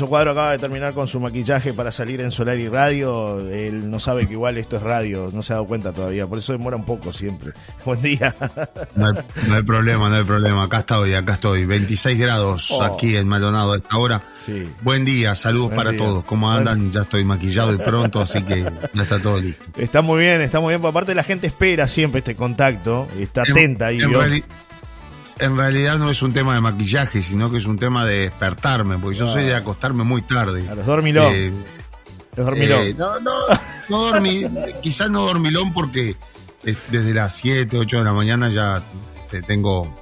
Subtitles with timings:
[0.00, 3.38] Celso Cuadro acaba de terminar con su maquillaje para salir en Solar y Radio.
[3.50, 6.38] Él no sabe que igual esto es radio, no se ha dado cuenta todavía, por
[6.38, 7.52] eso demora un poco siempre.
[7.84, 8.34] Buen día.
[8.96, 9.12] No
[9.54, 10.62] hay, problema, no hay problema.
[10.64, 11.66] Acá estoy, acá estoy.
[11.66, 12.82] 26 grados Oh.
[12.82, 14.22] aquí en Maldonado a esta hora.
[14.44, 14.64] Sí.
[14.80, 15.98] Buen día, saludos Buen para día.
[15.98, 16.24] todos.
[16.24, 16.90] ¿Cómo andan?
[16.92, 18.62] Ya estoy maquillado y pronto, así que
[18.94, 19.66] ya está todo listo.
[19.76, 20.86] Está muy bien, está muy bien.
[20.86, 23.98] Aparte la gente espera siempre este contacto, está En- atenta ahí.
[24.00, 24.42] en,
[25.40, 28.98] en realidad no es un tema de maquillaje, sino que es un tema de despertarme,
[28.98, 29.32] porque yo Ah.
[29.32, 30.68] soy de acostarme muy tarde.
[30.68, 31.32] A los dormilón.
[31.34, 31.52] Eh,
[32.36, 32.80] los dormilón.
[32.82, 33.32] eh, no, no,
[33.88, 34.44] no dormí,
[34.82, 36.16] quizás no dormilón porque
[36.64, 38.82] eh, desde las 7, 8 de la mañana ya
[39.32, 39.92] eh, tengo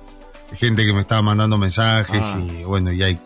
[0.53, 2.39] gente que me estaba mandando mensajes Ah.
[2.41, 3.19] y bueno, y hay,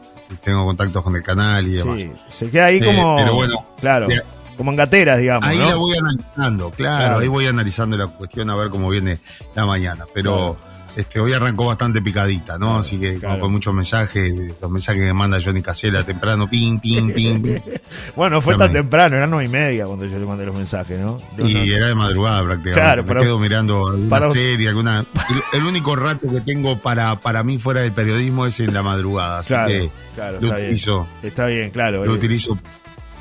[0.45, 2.03] tengo contactos con el canal y demás.
[2.03, 3.17] Sí, se queda ahí Eh, como.
[3.17, 4.09] pero bueno, claro,
[4.57, 5.49] como en gateras, digamos.
[5.49, 5.69] Ahí ¿no?
[5.71, 7.19] la voy analizando, claro, Claro.
[7.21, 9.19] ahí voy analizando la cuestión a ver cómo viene
[9.55, 10.05] la mañana.
[10.15, 10.57] Pero
[10.97, 12.67] este hoy arrancó bastante picadita, ¿no?
[12.67, 13.41] Claro, Así que claro.
[13.41, 17.57] con, muchos mensajes, los mensajes que manda Johnny Casella temprano, ping, ping, ping, ping.
[18.17, 20.99] Bueno, no fue tan temprano, eran nueve y media cuando yo le mandé los mensajes,
[21.01, 21.21] ¿no?
[21.39, 22.81] Yo Y no- era de madrugada prácticamente.
[22.81, 25.05] Claro, me pero- quedo mirando alguna para- serie, alguna.
[25.53, 28.83] El, el único rato que tengo para, para mí fuera del periodismo es en la
[28.83, 29.39] madrugada.
[29.41, 30.67] Así Claro, que claro, lo está bien.
[30.69, 32.05] utilizo, Está bien, claro.
[32.05, 32.59] lo eh, utilizo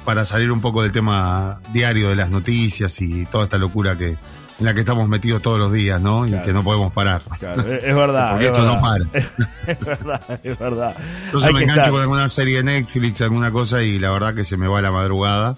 [0.03, 4.15] para salir un poco del tema diario de las noticias y toda esta locura que
[4.61, 6.27] en la que estamos metidos todos los días, ¿no?
[6.27, 7.23] Y que no podemos parar.
[7.39, 8.31] claro, es, verdad.
[8.33, 9.05] Porque es esto no para.
[9.67, 10.95] Es verdad, es verdad.
[11.25, 11.91] Entonces Hay me engancho estar.
[11.91, 14.91] con alguna serie de Netflix, alguna cosa, y la verdad que se me va la
[14.91, 15.55] madrugada.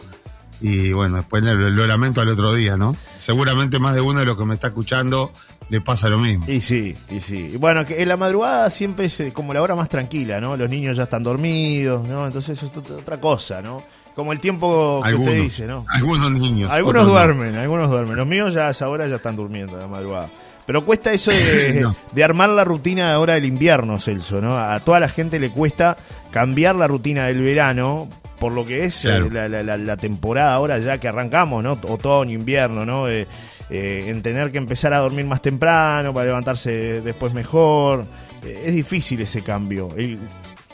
[0.61, 2.95] Y bueno, después lo, lo lamento al otro día, ¿no?
[3.17, 5.31] Seguramente más de uno de los que me está escuchando
[5.69, 6.45] le pasa lo mismo.
[6.47, 7.55] Y sí, y sí.
[7.57, 10.55] Bueno, que en la madrugada siempre es eh, como la hora más tranquila, ¿no?
[10.57, 12.25] Los niños ya están dormidos, ¿no?
[12.27, 13.83] Entonces eso es ot- otra cosa, ¿no?
[14.15, 15.85] Como el tiempo que Algunos, usted dice, ¿no?
[15.89, 16.71] algunos niños.
[16.71, 17.11] Algunos no.
[17.13, 18.15] duermen, algunos duermen.
[18.15, 20.29] Los míos ya a esa hora ya están durmiendo a la madrugada.
[20.67, 21.95] Pero cuesta eso de, No.
[22.11, 24.57] de armar la rutina ahora del invierno, Celso, ¿no?
[24.57, 25.97] A toda la gente le cuesta
[26.29, 28.07] cambiar la rutina del verano
[28.43, 29.27] por lo que es Claro.
[29.27, 31.79] eh, la, la- la- la temporada ahora ya que arrancamos, ¿no?
[31.87, 33.07] Otoño, invierno, ¿no?
[33.07, 33.25] Eh,
[33.69, 38.05] eh, en tener que empezar a dormir más temprano para levantarse después mejor.
[38.43, 39.87] Eh, es difícil ese cambio.
[39.95, 40.19] El-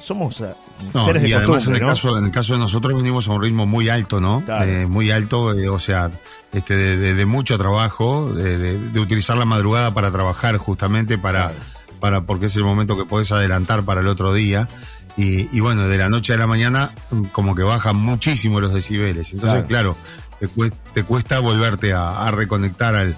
[0.03, 0.41] somos
[0.93, 1.87] No, seres de además en el, ¿no?
[1.89, 4.43] caso, en el caso de nosotros venimos a un ritmo muy alto, ¿no?
[4.63, 6.09] Eh, muy alto, eh, o sea,
[6.53, 11.19] este, de, de- de mucho trabajo, de, de- de utilizar la madrugada para trabajar justamente,
[11.19, 11.59] para, Claro.
[11.99, 14.67] para porque es el momento que podés adelantar para el otro día.
[15.17, 18.73] Y, y bueno, de la noche a la mañana mm, como que bajan muchísimo los
[18.73, 19.33] decibeles.
[19.33, 19.95] Entonces, claro,
[20.39, 23.15] te, cuesta, te cuesta volverte a, a reconectar al,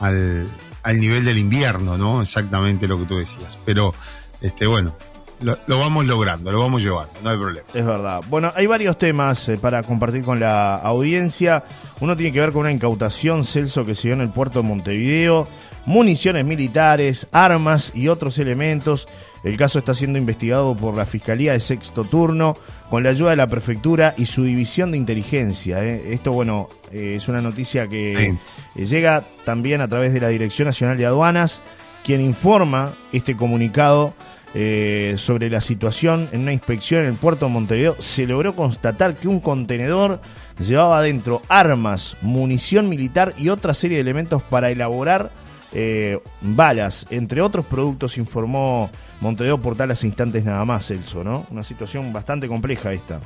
[0.00, 0.46] al,
[0.82, 2.22] al nivel del invierno, ¿no?
[2.22, 3.58] Exactamente lo que tú decías.
[3.64, 3.94] Pero,
[4.40, 4.94] este, bueno,
[5.40, 7.66] lo, lo vamos logrando, lo vamos llevando, no hay problema.
[7.74, 8.20] Es verdad.
[8.28, 11.64] Bueno, hay varios temas eh, para compartir con la audiencia.
[12.00, 14.68] Uno tiene que ver con una incautación, Celso, que se dio en el puerto de
[14.68, 15.46] Montevideo,
[15.86, 19.08] municiones militares, armas y otros elementos.
[19.42, 22.56] El caso está siendo investigado por la Fiscalía de Sexto Turno
[22.88, 25.84] con la ayuda de la Prefectura y su División de Inteligencia.
[25.84, 26.12] eh.
[26.12, 28.28] Esto, bueno, eh, es una noticia que
[28.76, 31.62] eh, llega también a través de la Dirección Nacional de Aduanas,
[32.04, 34.14] quien informa este comunicado
[34.56, 37.96] eh, sobre la situación en una inspección en el puerto de Montevideo.
[38.00, 40.20] Se logró constatar que un contenedor
[40.60, 45.32] llevaba adentro armas, munición militar y otra serie de elementos para elaborar
[45.74, 48.90] eh, balas, entre otros productos, informó
[49.20, 51.46] Montevideo por talas instantes nada más, Celso, ¿no?
[51.50, 53.20] Una situación bastante compleja esta.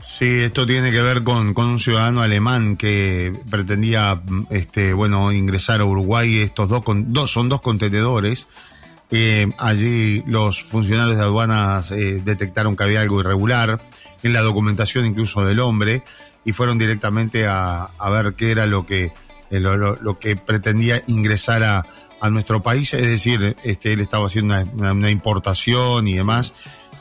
[0.00, 5.32] Sí, esto tiene que ver con, con un ciudadano alemán que pretendía, mm, este, bueno,
[5.32, 6.38] ingresar a Uruguay.
[6.38, 8.48] Estos dos, con, dos son dos contenedores.
[9.10, 13.80] Eh, allí los funcionarios de aduanas eh, detectaron que había algo irregular
[14.22, 16.02] en la documentación incluso del hombre
[16.44, 19.12] y fueron directamente a, a ver qué era lo que
[19.50, 21.86] lo, lo- lo que pretendía ingresar a,
[22.20, 22.92] a nuestro país.
[22.94, 26.54] Es decir, este, él estaba haciendo una, importación y demás.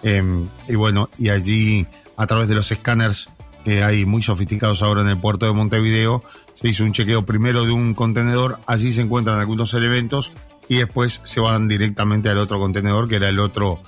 [0.04, 0.22] Eh,
[0.68, 1.88] y bueno, y allí
[2.18, 3.30] a través de los escáneres
[3.64, 6.22] que hay muy sofisticados ahora en el puerto de Montevideo,
[6.54, 10.34] se hizo un chequeo primero de un contenedor, allí se encuentran algunos elementos
[10.68, 13.82] y después se van directamente al otro contenedor, que era el otro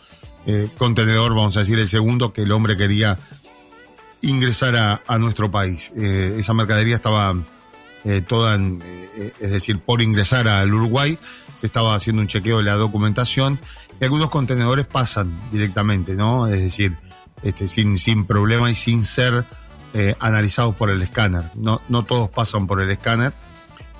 [0.46, 3.20] eh, contenedor, vamos a decir, el segundo que el hombre quería
[4.22, 5.92] ingresar a, a nuestro país.
[5.98, 7.34] Eh, esa mercadería estaba
[8.06, 11.20] eh, toda, eh, es decir, por ingresar al Uruguay,
[11.60, 13.60] se estaba haciendo un chequeo de la documentación
[14.00, 16.48] y algunos contenedores pasan directamente, ¿no?
[16.48, 16.96] Es decir,
[17.44, 19.46] este, sin, sin problema y sin ser
[19.94, 21.44] eh, analizados por el escáner.
[21.56, 23.34] No, no todos pasan por el escáner,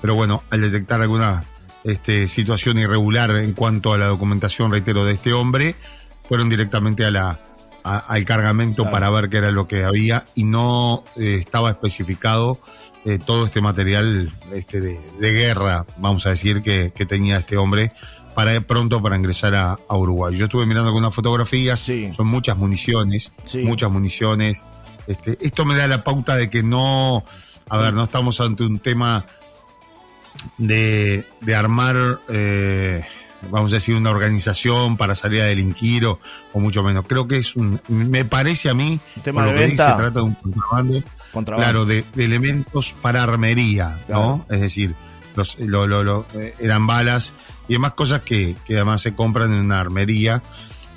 [0.00, 1.44] pero bueno, al detectar alguna
[1.84, 5.74] este, situación irregular en cuanto a la documentación, reitero, de este hombre,
[6.28, 7.40] fueron directamente a la,
[7.84, 8.90] a- al cargamento Claro.
[8.92, 12.60] para ver qué era lo que había y no eh, estaba especificado
[13.06, 17.56] eh, todo este material este, de, de guerra, vamos a decir, que, que tenía este
[17.56, 17.92] hombre
[18.34, 20.36] para pronto para ingresar a, Uruguay.
[20.36, 22.12] Yo estuve mirando algunas fotografías, Sí.
[22.14, 23.58] son muchas municiones, Sí.
[23.62, 24.64] muchas municiones.
[25.06, 27.24] Este, esto me da la pauta de que no,
[27.70, 29.24] a ver, no estamos ante un tema
[30.58, 33.04] de, de armar, eh,
[33.50, 36.18] vamos a decir, una organización para salir a delinquir o,
[36.52, 37.06] o mucho menos.
[37.06, 40.10] Creo que es un, me parece a mí, tema de lo que dice, se trata
[40.10, 41.02] de un contrabando,
[41.36, 41.64] Contrabando.
[41.70, 44.44] claro, de, de elementos para armería, ¿no?
[44.50, 44.94] Es decir,
[45.36, 47.34] los, lo, lo- lo- eh, eran balas
[47.68, 50.42] y demás cosas que, que además se compran en una armería,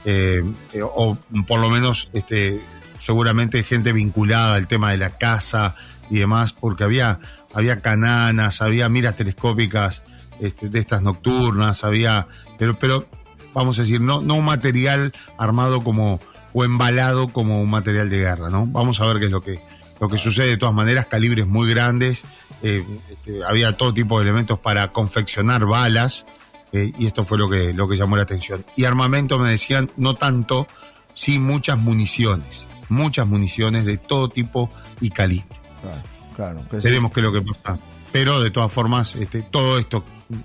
[0.05, 0.43] eh,
[0.73, 2.61] eh, o por lo menos este,
[2.95, 5.75] seguramente gente vinculada al tema de la casa
[6.09, 7.19] y demás, porque había,
[7.53, 10.03] había cananas, había miras telescópicas
[10.39, 12.27] este, de estas nocturnas, había,
[12.57, 13.07] pero, pero
[13.53, 16.19] vamos a decir, no, no un material armado como
[16.53, 18.65] o embalado como un material de guerra, ¿no?
[18.67, 19.59] Vamos a ver qué es lo que,
[19.99, 22.23] lo que sucede de todas maneras, calibres muy grandes,
[22.61, 26.25] eh, este, había todo tipo de elementos para confeccionar balas,
[26.71, 28.65] eh, y esto fue lo que, lo que llamó la atención.
[28.75, 30.67] Y armamento, me decían, no tanto,
[31.13, 34.69] sí muchas municiones, muchas municiones de todo tipo
[35.01, 35.47] y calibre.
[35.81, 36.01] Claro,
[36.35, 36.69] claro.
[36.69, 36.83] que sí.
[36.83, 37.79] Veremos qué es lo que pasa.
[38.11, 40.03] Pero de todas formas, este, todo esto,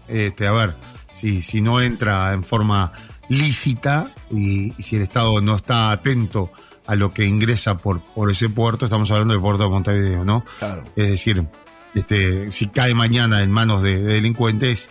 [0.09, 0.77] este, a ver,
[1.11, 2.93] si, si no entra en forma
[3.29, 6.53] lícita y, y si el Estado no está atento
[6.87, 10.45] a lo que ingresa por, por ese puerto, estamos hablando del puerto de Montevideo, ¿no?
[10.59, 10.85] Claro.
[10.97, 11.47] Es decir,
[11.95, 14.91] este, si cae mañana en manos de, de delincuentes,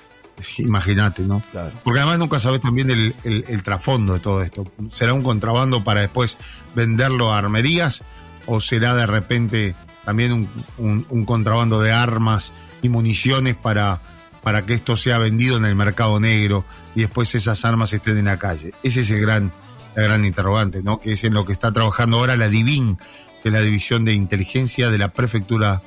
[0.59, 1.43] imagínate, ¿no?
[1.51, 1.73] Claro.
[1.83, 4.65] Porque además nunca sabes también el, el- el trasfondo de todo esto.
[4.89, 6.37] ¿Será un contrabando para después
[6.75, 8.03] venderlo a armerías?
[8.45, 9.75] ¿O será de repente
[10.05, 14.01] también un, un- un contrabando de armas y municiones para,
[14.41, 18.25] para que esto sea vendido en el mercado negro y después esas armas estén en
[18.25, 18.73] la calle?
[18.83, 19.51] Ese es el gran,
[19.95, 20.99] la gran interrogante, ¿no?
[20.99, 22.97] Que es en lo que está trabajando ahora la DIVIN,
[23.41, 25.81] que es la División de Inteligencia de la Prefectura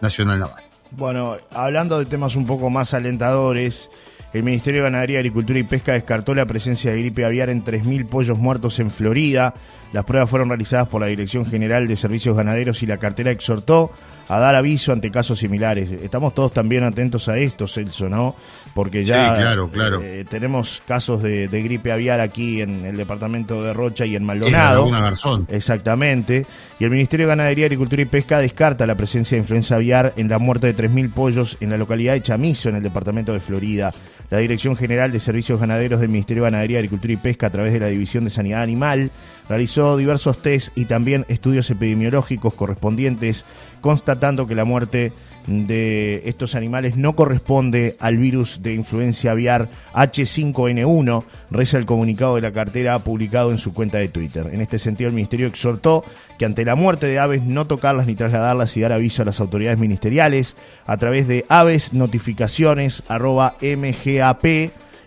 [0.00, 0.62] Nacional Naval.
[0.90, 3.90] Bueno, hablando de temas un poco más alentadores,
[4.32, 8.06] el Ministerio de Ganadería, Agricultura y Pesca descartó la presencia de gripe aviar en 3.000
[8.06, 9.52] pollos muertos en Florida.
[9.92, 13.90] Las pruebas fueron realizadas por la Dirección General de Servicios Ganaderos y la cartera exhortó
[14.28, 15.90] a dar aviso ante casos similares.
[15.92, 18.34] Estamos todos también atentos a esto, Celso, ¿no?
[18.74, 20.00] Porque ya Sí, claro, claro.
[20.02, 24.24] eh, tenemos casos de, de gripe aviar aquí en el departamento de Rocha y en
[24.24, 24.88] Maldonado.
[24.88, 25.46] Garzón.
[25.50, 26.46] Exactamente.
[26.78, 30.28] Y el Ministerio de Ganadería, Agricultura y Pesca descarta la presencia de influenza aviar en
[30.30, 33.92] la muerte de 3.000 pollos en la localidad de Chamizo, en el departamento de Florida.
[34.32, 37.70] La Dirección General de Servicios Ganaderos del Ministerio de Ganadería, Agricultura y Pesca, a través
[37.74, 39.10] de la División de Sanidad Animal,
[39.46, 43.44] realizó diversos test y también estudios epidemiológicos correspondientes,
[43.82, 45.12] constatando que la muerte
[45.46, 52.42] de estos animales no corresponde al virus de influencia aviar H5N1, reza el comunicado de
[52.42, 54.50] la cartera publicado en su cuenta de Twitter.
[54.52, 56.04] En este sentido, el Ministerio exhortó
[56.38, 59.40] que ante la muerte de aves no tocarlas ni trasladarlas y dar aviso a las
[59.40, 60.56] autoridades ministeriales
[60.86, 64.42] a través de aves notificaciones arroba mgap,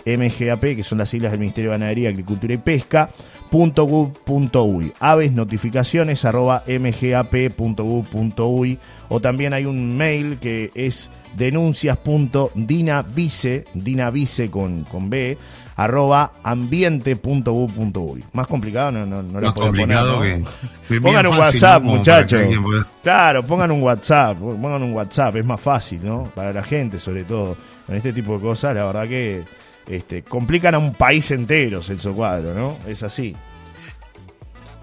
[0.05, 3.09] que son las siglas del Ministerio de Ganadería, Agricultura y Pesca,
[3.51, 7.19] .gov.uy, aves notificaciones arroba mgap.gov.uy
[9.09, 15.37] o también hay un mail que es denuncias.dinavice, dinavice con, con B,
[15.75, 18.23] arroba ambiente.gov.uy.
[18.33, 20.45] Más complicado no, no, no Más complicado poner, ¿no?
[20.87, 20.99] que.
[20.99, 22.41] Pongan un fácil, WhatsApp, muchachos.
[22.63, 26.23] pueda- Claro, pongan un WhatsApp, pongan un WhatsApp, es más fácil, ¿no?
[26.35, 27.55] Para la gente, sobre todo.
[27.85, 29.43] Con este tipo de cosas, la verdad que
[29.87, 32.77] este, complican a un país entero, Celso Cuadro, ¿no?
[32.87, 33.35] Es así.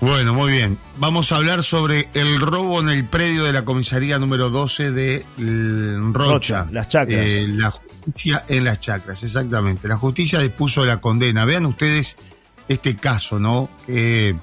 [0.02, 0.78] Bueno, muy bien.
[0.96, 5.24] Vamos a hablar sobre el robo en el predio de la comisaría número 12 de
[5.38, 6.62] L- Rocha.
[6.64, 7.20] Rocha, Las Chacras.
[7.24, 9.86] Eh, la justicia en las chacras, exactamente.
[9.86, 11.44] La justicia dispuso la condena.
[11.44, 12.16] Vean ustedes
[12.66, 13.68] este caso, ¿no?
[13.86, 14.34] Que,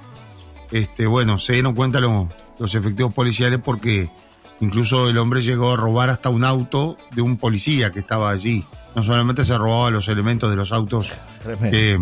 [0.72, 4.10] este, bueno, se dieron cuenta los, los efectivos policiales porque
[4.62, 8.64] incluso el hombre llegó a robar hasta un auto de un policía que estaba allí.
[8.96, 11.12] No solamente se robaba los elementos de los autos
[11.44, 11.70] Tremendo.
[11.70, 12.00] que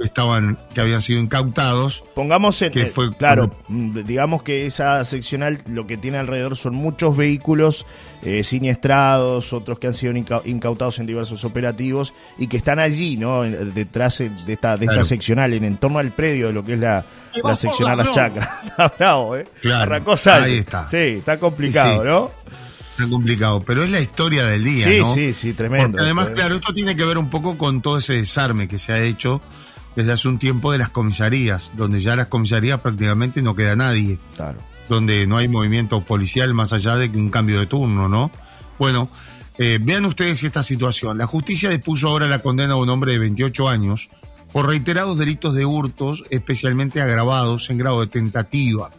[0.00, 2.70] estaban, que habían sido incautados, Pongamos en.
[2.70, 7.16] que eh, fue claro, mm, digamos que esa seccional lo que tiene alrededor son muchos
[7.16, 7.86] vehículos
[8.22, 13.16] eh, siniestrados, otros que han sido inca- incautados en diversos operativos y que están allí,
[13.16, 13.44] ¿no?
[13.44, 16.74] En- Detrás eh, de esta, de esta seccional, en entorno al predio de lo que
[16.74, 17.04] es la,
[17.42, 18.48] la seccional Las Chacras.
[18.66, 19.46] Está bravo, ¿eh?
[19.60, 19.94] Claro,
[20.42, 20.88] ahí está.
[20.88, 22.08] Sí, está complicado, Sí.
[22.08, 22.30] ¿no?
[22.90, 25.14] Está complicado, pero es la historia del día, Sí, ¿no?
[25.14, 25.88] sí, sí, tremendo.
[25.92, 26.40] Porque además, Tremendo.
[26.42, 29.40] claro, esto tiene que ver un poco con todo ese desarme que se ha hecho
[29.98, 34.16] desde hace un tiempo de las comisarías, donde ya las comisarías prácticamente no queda nadie,
[34.36, 34.60] Claro.
[34.88, 38.30] donde no hay movimiento policial más allá de un cambio de turno, ¿no?
[38.78, 39.08] Bueno,
[39.58, 41.18] eh, vean ustedes esta situación.
[41.18, 44.08] La justicia dispuso ahora la condena a un hombre de 28 años
[44.52, 48.90] por reiterados delitos de hurtos, especialmente agravados en grado de tentativa.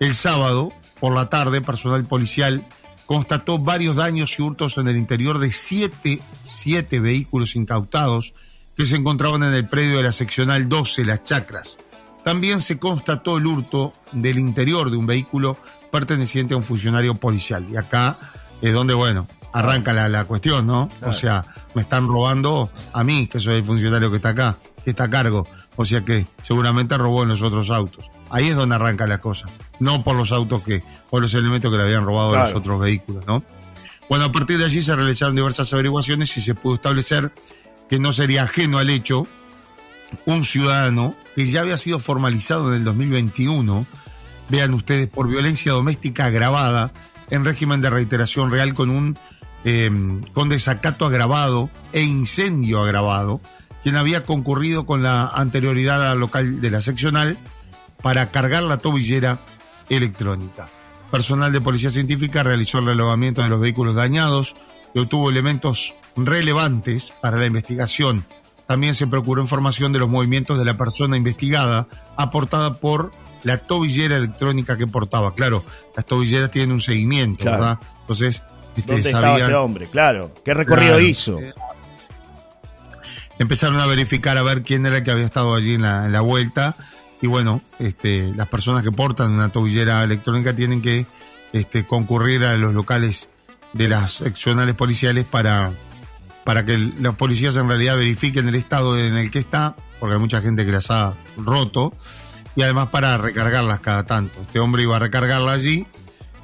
[0.00, 2.66] El sábado, por la tarde, personal policial
[3.06, 8.34] constató varios daños y hurtos en el interior de siete, siete vehículos incautados
[8.76, 11.78] que se encontraban en el predio de la seccional 12, Las Chacras.
[12.24, 15.56] También se constató el hurto del interior de un vehículo
[15.90, 17.66] perteneciente a un funcionario policial.
[17.70, 18.16] Y acá
[18.60, 20.88] es donde, bueno, arranca la, cuestión, ¿no?
[21.02, 24.90] O sea, me están robando a mí, que soy el funcionario que está acá, que
[24.90, 25.46] está a cargo.
[25.76, 28.10] O sea que seguramente robó en los otros autos.
[28.30, 29.48] Ahí es donde arranca la cosa.
[29.78, 32.80] No por los autos que, por los elementos que le habían robado a los otros
[32.80, 33.42] vehículos, ¿no?
[34.08, 37.32] Bueno, a partir de allí se realizaron diversas averiguaciones y se pudo establecer
[37.92, 39.26] que no sería ajeno al hecho
[40.24, 43.84] un ciudadano que ya había sido formalizado en el 2021,
[44.48, 46.90] vean ustedes, por violencia doméstica agravada
[47.28, 49.18] en régimen de reiteración real con un
[49.64, 53.42] em, con desacato agravado e incendio agravado,
[53.82, 57.36] quien había concurrido con la anterioridad a la local de la seccional
[58.00, 59.38] para cargar la tobillera
[59.90, 60.66] electrónica.
[61.10, 64.56] Personal de Policía Científica realizó el relevamiento de los vehículos dañados
[64.94, 68.24] y obtuvo elementos relevantes para la investigación.
[68.66, 74.16] También se procuró información de los movimientos de la persona investigada, aportada por la tobillera
[74.16, 75.34] electrónica que portaba.
[75.34, 75.64] Claro,
[75.96, 77.78] las tobilleras tienen un seguimiento, ¿verdad?
[78.00, 78.42] Entonces,
[78.76, 79.88] este, ¿dónde estaba este hombre?
[79.88, 81.38] Claro, ¿qué recorrido hizo?
[83.38, 86.12] Empezaron a verificar a ver quién era el que había estado allí en la, en
[86.12, 86.76] la vuelta
[87.20, 91.06] y bueno, este, las personas que portan una tobillera electrónica tienen que
[91.52, 93.28] este, concurrir a los locales
[93.72, 95.72] de las seccionales policiales para,
[96.44, 100.20] para que los policías en realidad verifiquen el estado en el que está, porque hay
[100.20, 101.92] mucha gente que las ha roto,
[102.56, 104.40] y además para recargarlas cada tanto.
[104.40, 105.86] Este hombre iba a recargarla allí,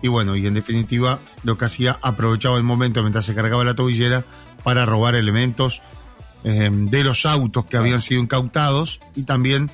[0.02, 3.74] y bueno, y en definitiva lo que hacía, aprovechaba el momento mientras se cargaba la
[3.74, 4.24] tobillera
[4.62, 5.82] para robar elementos
[6.44, 9.70] eh, de los autos que habían sido incautados y también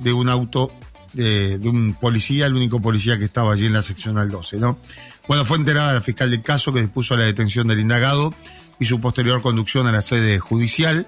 [0.00, 0.72] de un auto
[1.12, 4.78] de, un policía, el único policía que estaba allí en la seccional 12, ¿no?
[5.26, 8.34] Bueno, fue enterada la fiscal del caso que dispuso la detención del indagado
[8.80, 11.06] y su posterior conducción a la sede judicial.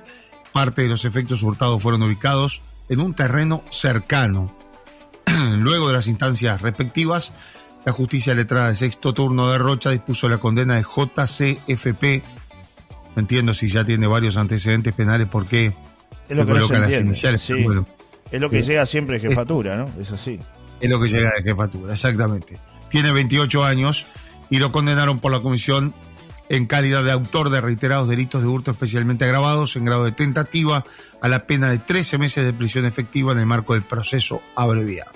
[0.53, 4.55] Parte de los efectos hurtados fueron ubicados en un terreno cercano.
[5.59, 7.33] Luego de las instancias respectivas,
[7.85, 12.23] la justicia letrada de sexto turno de Rocha dispuso la condena de JCFP.
[13.17, 15.73] No entiendo si ya tiene varios antecedentes penales, por qué
[16.29, 17.49] se colocan las iniciales.
[17.65, 17.87] Bueno,
[18.31, 19.87] es lo que llega siempre de jefatura, ¿no?
[20.01, 20.39] Es así.
[20.81, 22.59] Es lo que llega de jefatura, exactamente.
[22.89, 24.07] Tiene 28 años
[24.49, 25.95] y lo condenaron por la comisión
[26.51, 30.85] en calidad de autor de reiterados delitos de hurto especialmente agravados en grado de tentativa
[31.23, 35.13] a la pena de 13 meses de prisión efectiva en el marco del proceso abreviado.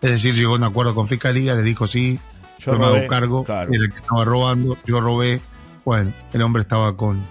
[0.00, 2.18] Es decir, llegó a un acuerdo con Fiscalía, le dijo sí,
[2.58, 5.40] yo, me hago cargo, era el que estaba robando, yo robé.
[5.84, 7.24] Bueno, el hombre estaba con,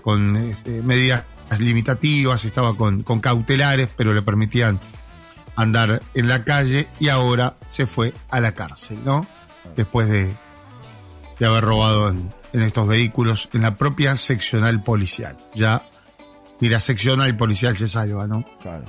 [0.00, 1.24] con este, medidas
[1.58, 4.80] limitativas, estaba con, con cautelares, pero le permitían
[5.54, 9.26] andar en la calle y ahora se fue a la cárcel, ¿no?
[9.76, 10.34] Después de,
[11.38, 12.30] de haber robado en,
[12.62, 15.36] estos vehículos en la propia seccional policial.
[15.54, 15.82] Ya
[16.60, 18.44] la seccional policial se salva, ¿no?
[18.62, 18.84] Claro.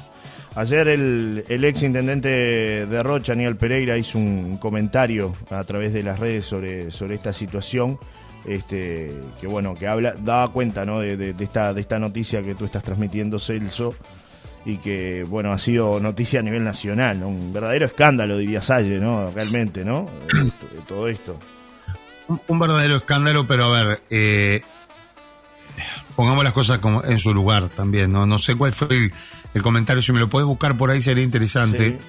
[0.56, 6.02] Ayer el, el ex intendente de Rocha, Aníbal Pereira, hizo un comentario a través de
[6.02, 8.00] las redes sobre, sobre esta situación
[8.48, 11.00] este, que bueno, que habla, daba cuenta ¿no?
[11.00, 13.96] de, esta, de esta noticia que tú estás transmitiendo, Celso,
[14.66, 19.32] y que bueno, ha sido noticia a nivel nacional, un verdadero escándalo, diría Salle, ¿no?
[19.32, 20.08] Realmente, ¿no?
[20.74, 21.38] De, todo esto.
[22.28, 24.64] Un, verdadero escándalo, pero a ver, eh,
[26.16, 28.26] pongamos las cosas como en su lugar también, ¿no?
[28.26, 29.12] No sé cuál fue
[29.54, 32.00] el, comentario, si me lo puedes buscar por ahí sería interesante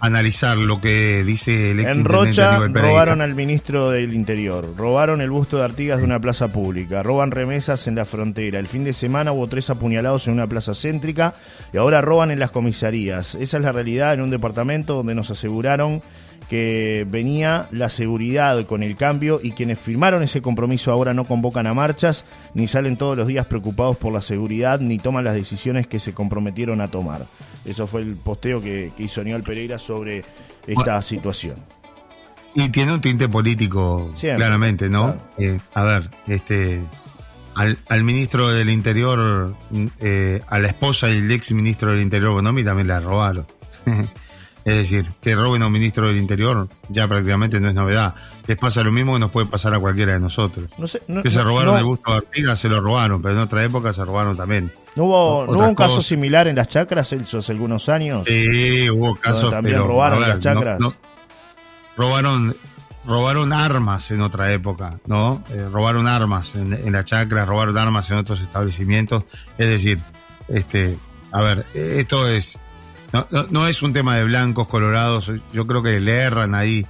[0.00, 5.30] analizar lo que dice el ex En Rocha robaron al ministro del Interior, robaron el
[5.30, 8.58] busto de Artigas de una plaza pública, roban remesas en la frontera.
[8.58, 11.34] El fin de semana hubo tres apuñalados en una plaza céntrica
[11.72, 13.34] y ahora roban en las comisarías.
[13.34, 16.02] Esa es la realidad en un departamento donde nos aseguraron
[16.50, 21.68] que venía la seguridad con el cambio y quienes firmaron ese compromiso ahora no convocan
[21.68, 25.86] a marchas, ni salen todos los días preocupados por la seguridad, ni toman las decisiones
[25.86, 27.26] que se comprometieron a tomar.
[27.64, 29.89] Eso fue el posteo que, hizo Aníbal Pereira sobre
[30.66, 31.56] esta situación.
[32.54, 35.16] Y tiene un tinte político, claramente, ¿no?
[35.38, 36.80] Eh, a ver, este,
[37.54, 39.54] al, ministro del Interior,
[40.00, 43.46] eh, a la esposa y el ex ministro del Interior Bonomi también la robaron.
[44.62, 48.14] Es decir, que roben a un ministro del Interior ya prácticamente no es novedad.
[48.46, 50.68] Les pasa lo mismo que nos puede pasar a cualquiera de nosotros.
[51.22, 54.04] que se robaron el busto de Artigas, se lo robaron, pero en otra época se
[54.04, 54.70] robaron también.
[54.96, 58.24] ¿No hubo, ¿no hubo un caso similar en las chacras, hace algunos años?
[58.26, 59.50] Sí, hubo casos.
[59.50, 60.80] También robaron las chacras.
[61.96, 62.56] robaron,
[63.06, 65.44] robaron armas en otra época, ¿no?
[65.50, 69.24] Eh, robaron armas en, en la chacra, robaron armas en otros establecimientos.
[69.58, 70.00] Es decir,
[70.48, 70.98] este,
[71.30, 72.58] a ver, esto es
[73.12, 75.32] no, no, es un tema de blancos, colorados.
[75.52, 76.86] Yo creo que le erran ahí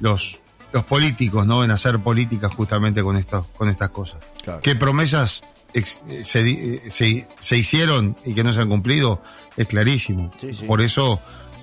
[0.00, 0.40] los,
[0.72, 1.64] los políticos, ¿no?
[1.64, 4.20] En hacer política justamente con, esto, con estas cosas.
[4.62, 5.42] ¿Qué promesas
[5.84, 9.20] se, se, hicieron y que no se han cumplido
[9.56, 10.30] es clarísimo.
[10.66, 11.20] Por eso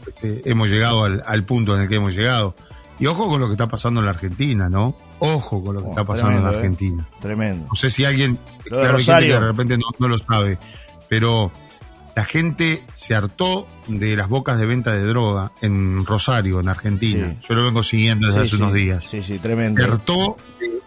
[0.08, 2.55] este, hemos llegado al, punto en el que hemos llegado.
[3.00, 4.96] Y ojo con lo que está pasando en la Argentina, ¿no?
[5.20, 6.55] Ojo con lo que oh, está pasando en la ¿eh?
[6.55, 7.08] Argentina.
[7.22, 7.67] Tremendo.
[7.67, 10.60] No sé si alguien, claro, que de repente no, lo sabe,
[11.10, 11.51] pero
[12.15, 17.36] la gente se hartó de las bocas de venta de droga en Rosario, en Argentina.
[17.48, 19.05] Yo lo vengo siguiendo desde hace unos días.
[19.10, 19.82] Sí, sí, tremendo.
[19.82, 20.38] Se hartó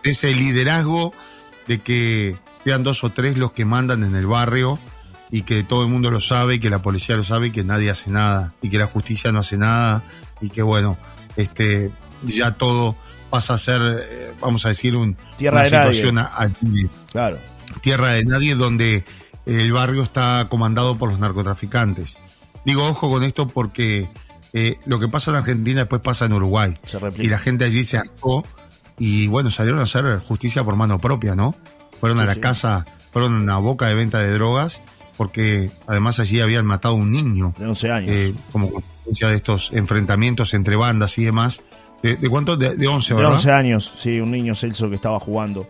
[0.05, 1.13] de ese liderazgo
[1.67, 4.77] de que sean dos o tres los que mandan en el barrio
[5.31, 7.63] y que todo el mundo lo sabe y que la policía lo sabe y que
[7.63, 10.03] nadie hace nada y que la justicia no hace nada
[10.41, 10.99] y que bueno,
[11.37, 11.93] este
[12.25, 12.97] ya todo
[13.31, 13.81] pasa a ser,
[14.11, 16.91] eh, vamos a decir, un, tierra una de situación nadie.
[17.13, 17.39] claro.
[17.83, 19.05] tierra de nadie donde
[19.47, 22.19] el barrio está comandado por los narcotraficantes.
[22.65, 24.11] Digo ojo con esto porque
[24.53, 26.77] eh, lo que pasa en Argentina después pasa en Uruguay
[27.17, 28.45] y la gente allí se hartó
[28.99, 31.55] y bueno salieron a hacer justicia por mano propia, ¿no?
[32.07, 34.83] Fueron a la casa, fueron a una boca de venta de drogas
[35.17, 37.55] porque además allí habían matado a un niño.
[37.59, 38.11] De 11 años.
[38.11, 41.63] Eh, como consecuencia de estos enfrentamientos entre bandas y demás.
[42.03, 42.57] ¿De, de cuánto?
[42.57, 43.31] De, de 11, ¿verdad?
[43.31, 45.69] De 11 años, sí, un niño Celso que estaba jugando.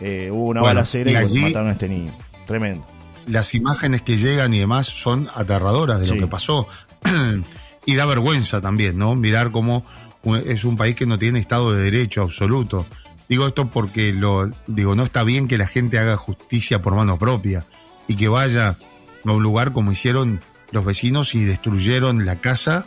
[0.00, 2.12] Eh, hubo una bala balacera y, allí, mataron a este niño.
[2.46, 2.84] Tremendo.
[3.26, 6.68] Las imágenes que llegan y demás son aterradoras de lo que pasó.
[7.86, 9.14] y da vergüenza también, ¿no?
[9.14, 9.84] Mirar cómo
[10.46, 12.86] es un país que no tiene Estado de Derecho absoluto.
[13.28, 17.18] Digo esto porque lo digo, no está bien que la gente haga justicia por mano
[17.18, 17.66] propia
[18.06, 18.76] y que vaya
[19.24, 22.86] a un lugar como hicieron los vecinos y destruyeron la casa,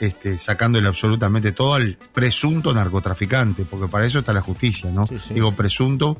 [0.00, 5.08] este, sacándole absolutamente todo al presunto narcotraficante, porque para eso está la justicia, ¿no?
[5.30, 6.18] Digo, presunto,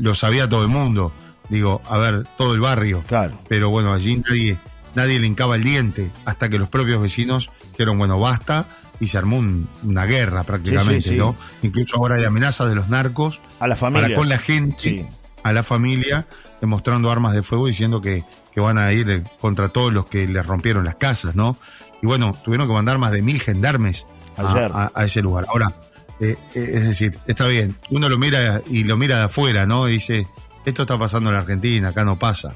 [0.00, 1.12] lo sabía todo el mundo,
[1.48, 3.04] digo, a ver, todo el barrio.
[3.06, 3.40] Claro.
[3.48, 4.58] Pero bueno, allí nadie,
[4.94, 8.66] nadie le hincaba el diente, hasta que los propios vecinos dijeron, bueno, basta,
[9.00, 9.42] y se armó
[9.82, 11.36] una guerra prácticamente, ¿no?
[11.62, 13.40] Incluso ahora hay amenazas de los narcos.
[13.60, 14.08] A la familia.
[14.08, 15.06] Para con la gente,
[15.42, 16.26] a la familia,
[16.60, 20.46] demostrando armas de fuego diciendo que, que van a ir contra todos los que les
[20.46, 21.56] rompieron las casas, ¿no?
[22.02, 24.06] Y bueno, tuvieron que mandar más de mil gendarmes
[24.36, 25.46] a, ese lugar.
[25.48, 25.74] Ahora,
[26.20, 29.88] eh, eh, es decir, está bien, uno lo mira y lo mira de afuera, ¿no?
[29.88, 30.26] Y dice,
[30.64, 32.54] esto está pasando en la Argentina, acá no pasa.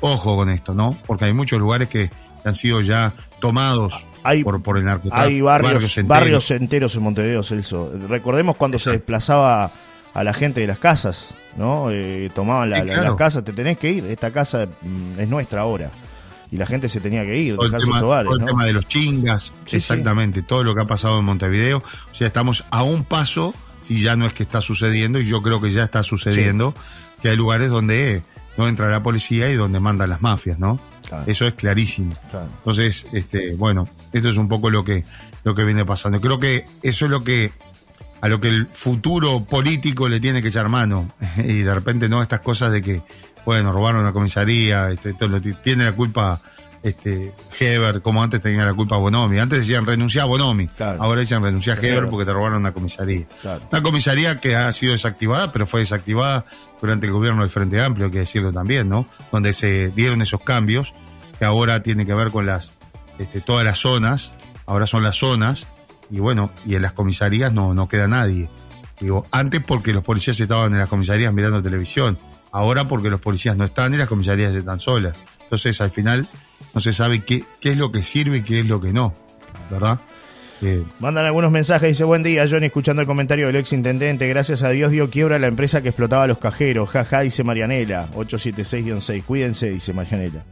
[0.00, 0.96] Ojo con esto, ¿no?
[1.06, 2.10] Porque hay muchos lugares que
[2.44, 4.06] han sido ya tomados
[4.42, 5.26] por, por el narcotráfico.
[5.26, 6.96] Hay barrios, barrios, enteros.
[6.96, 7.90] en Montevideo, Celso.
[8.08, 9.72] Recordemos cuando se desplazaba
[10.14, 11.90] a la gente de las casas, ¿no?
[11.90, 15.90] Eh, tomaban la, las casas, te tenés que ir, esta casa mm, es nuestra ahora.
[16.50, 18.30] Y la gente se tenía que ir, todo dejar el tema, sus hogares.
[18.30, 21.82] Todo el tema de los chingas, exactamente, todo lo que ha pasado en Montevideo.
[22.10, 25.42] O sea, estamos a un paso, si ya no es que está sucediendo, y yo
[25.42, 26.74] creo que ya está sucediendo,
[27.20, 28.22] que hay lugares donde
[28.56, 30.80] no entra la policía y donde mandan las mafias, ¿no?
[31.26, 32.14] Eso es clarísimo.
[32.58, 35.04] Entonces, este, bueno, esto es un poco lo que,
[35.44, 36.20] lo que viene pasando.
[36.20, 37.52] Creo que eso es lo que
[38.20, 41.10] a lo que el futuro político le tiene que echar mano.
[41.38, 43.02] Y de repente no estas cosas de que,
[43.44, 45.14] bueno, robaron la comisaría, este,
[45.62, 46.40] tiene la culpa
[46.82, 49.38] este, Heber, como antes tenía la culpa Bonomi.
[49.38, 53.26] Antes decían renunciar a Bonomi, ahora dicen renunciar a Heber porque te robaron una comisaría.
[53.70, 56.44] Una comisaría que ha sido desactivada, pero fue desactivada
[56.80, 59.06] durante el gobierno del Frente Amplio, hay que decirlo también, ¿no?
[59.32, 60.94] Donde se dieron esos cambios
[61.38, 62.74] que ahora tienen que ver con las
[63.18, 64.32] este, todas las zonas,
[64.66, 65.66] ahora son las zonas
[66.10, 68.48] y bueno, y en las comisarías no, no queda nadie.
[69.00, 72.18] Digo, antes porque los policías estaban en las comisarías mirando televisión,
[72.52, 75.14] ahora porque los policías no están y las comisarías están solas.
[75.42, 76.28] Entonces al final
[76.74, 79.14] no se sabe qué, qué es lo que sirve y qué es lo que no,
[79.70, 80.00] ¿verdad?
[80.60, 84.62] Eh, Mandan algunos mensajes, dice buen día Johnny, escuchando el comentario del ex intendente, gracias
[84.64, 89.70] a Dios dio quiebra la empresa que explotaba los cajeros, jaja, dice Marianela, 876-6, cuídense,
[89.70, 90.44] dice Marianela.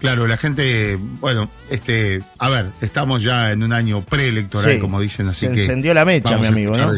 [0.00, 5.26] Claro, la gente, bueno, este, a ver, estamos ya en un año preelectoral, como dicen,
[5.28, 5.60] así Se que.
[5.62, 6.92] encendió la mecha, mi amigo, ¿no?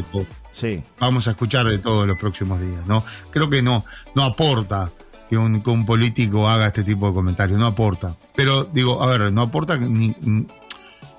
[0.52, 0.82] Sí.
[0.98, 3.04] Vamos a escuchar de todo en los próximos días, ¿no?
[3.30, 3.84] Creo que no,
[4.16, 4.90] no aporta
[5.28, 8.14] que un, que un político haga este tipo de comentarios, no aporta.
[8.34, 10.14] Pero digo, a ver, no aporta ni,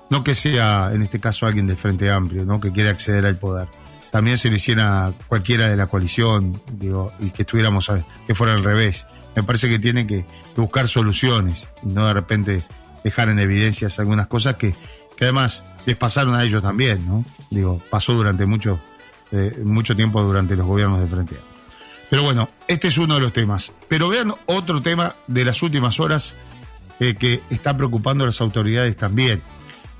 [0.08, 2.60] no que sea en este caso alguien del Frente Amplio, ¿no?
[2.60, 3.68] Que quiere acceder al poder.
[4.10, 7.90] También se lo hiciera cualquiera de la coalición, digo, y que estuviéramos,
[8.26, 10.24] que fuera al revés me parece que tienen que,
[10.56, 12.64] buscar soluciones y no de repente
[13.02, 14.74] dejar en evidencias algunas cosas que,
[15.20, 17.24] además les pasaron a ellos también, ¿no?
[17.50, 18.80] Digo, pasó durante mucho,
[19.32, 21.36] eh, mucho tiempo durante los gobiernos de Frente
[22.10, 23.72] Pero bueno, este es uno de los temas.
[23.88, 26.34] Pero vean otro tema de las últimas horas
[26.98, 29.42] eh, que está preocupando a las autoridades también.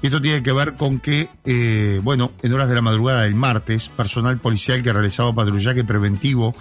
[0.03, 3.35] Y esto tiene que ver con que, eh, bueno, en horas de la madrugada del
[3.35, 6.55] martes, personal policial que realizaba patrullaje preventivo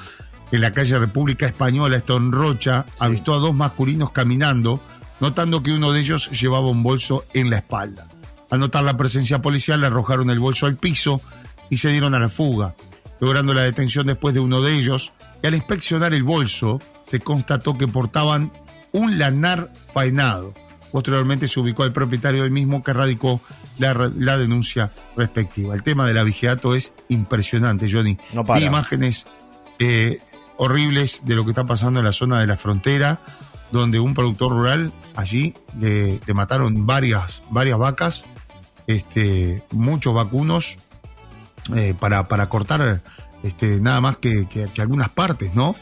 [0.52, 4.82] en la calle República Española, esto en Rocha, avistó a dos masculinos caminando,
[5.20, 8.08] notando que uno de ellos llevaba un bolso en la espalda.
[8.50, 11.22] Al notar la presencia policial, le arrojaron el bolso al piso
[11.70, 12.76] y se dieron a la fuga,
[13.20, 17.78] logrando la detención después de uno de ellos, y al inspeccionar el bolso se constató
[17.78, 18.52] que portaban
[18.92, 20.54] un lanar faenado.
[20.92, 23.42] Posteriormente se ubicó al propietario del mismo que radicó
[23.78, 25.76] la, denuncia respectiva.
[25.76, 28.18] El tema del abigeato es impresionante, Johnny.
[28.34, 28.60] No para.
[28.60, 29.28] imágenes
[29.78, 30.20] eh,
[30.58, 33.20] horribles de lo que está pasando en la zona de la frontera,
[33.72, 38.26] donde un productor rural allí le, mataron varias, varias vacas,
[38.88, 40.78] este, muchos vacunos,
[41.76, 43.04] eh, para, para cortar
[43.44, 44.48] este, nada más que,
[44.80, 45.76] algunas partes, ¿no?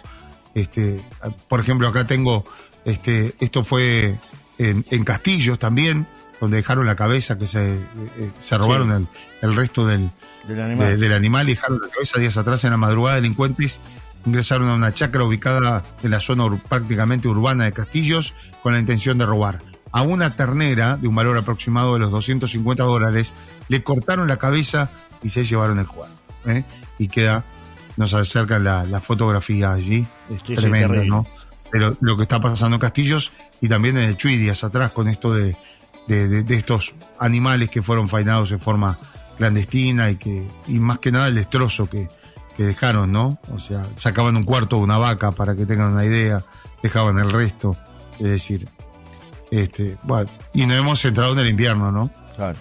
[0.54, 1.02] Este,
[1.48, 2.44] por ejemplo, acá tengo,
[2.86, 4.18] este, esto fue
[4.58, 6.08] en, Castillos también,
[6.42, 9.08] donde dejaron la cabeza, que se, eh, se robaron
[9.42, 10.10] el, resto del,
[10.48, 11.48] del animal.
[11.48, 13.16] y dejaron la cabeza días atrás en la madrugada.
[13.16, 13.80] Delincuentes
[14.26, 19.18] ingresaron a una chacra ubicada en la zona prácticamente urbana de Castillos con la intención
[19.18, 19.62] de robar.
[19.92, 23.34] A una ternera de un valor aproximado de los 250 dólares
[23.70, 24.90] le cortaron la cabeza
[25.24, 26.14] y se llevaron el juego.
[26.46, 26.64] ¿eh?
[26.98, 27.44] Y queda,
[27.96, 31.28] nos acerca la, fotografía allí, es tremendo, ¿no?
[31.72, 33.32] Pero lo que está pasando en Castillos
[33.62, 35.56] y también en el Chuy días atrás con esto de,
[36.08, 38.98] de, estos animales que fueron fainados de forma
[39.38, 42.08] clandestina y que y más que nada el destrozo que,
[42.56, 43.40] que dejaron, ¿no?
[43.54, 46.44] O sea, sacaban un cuarto de una vaca para que tengan una idea,
[46.82, 47.78] dejaban el resto,
[48.20, 48.68] es decir,
[49.52, 52.10] este, bueno, y nos hemos entrado en el invierno, ¿no?
[52.36, 52.58] Claro.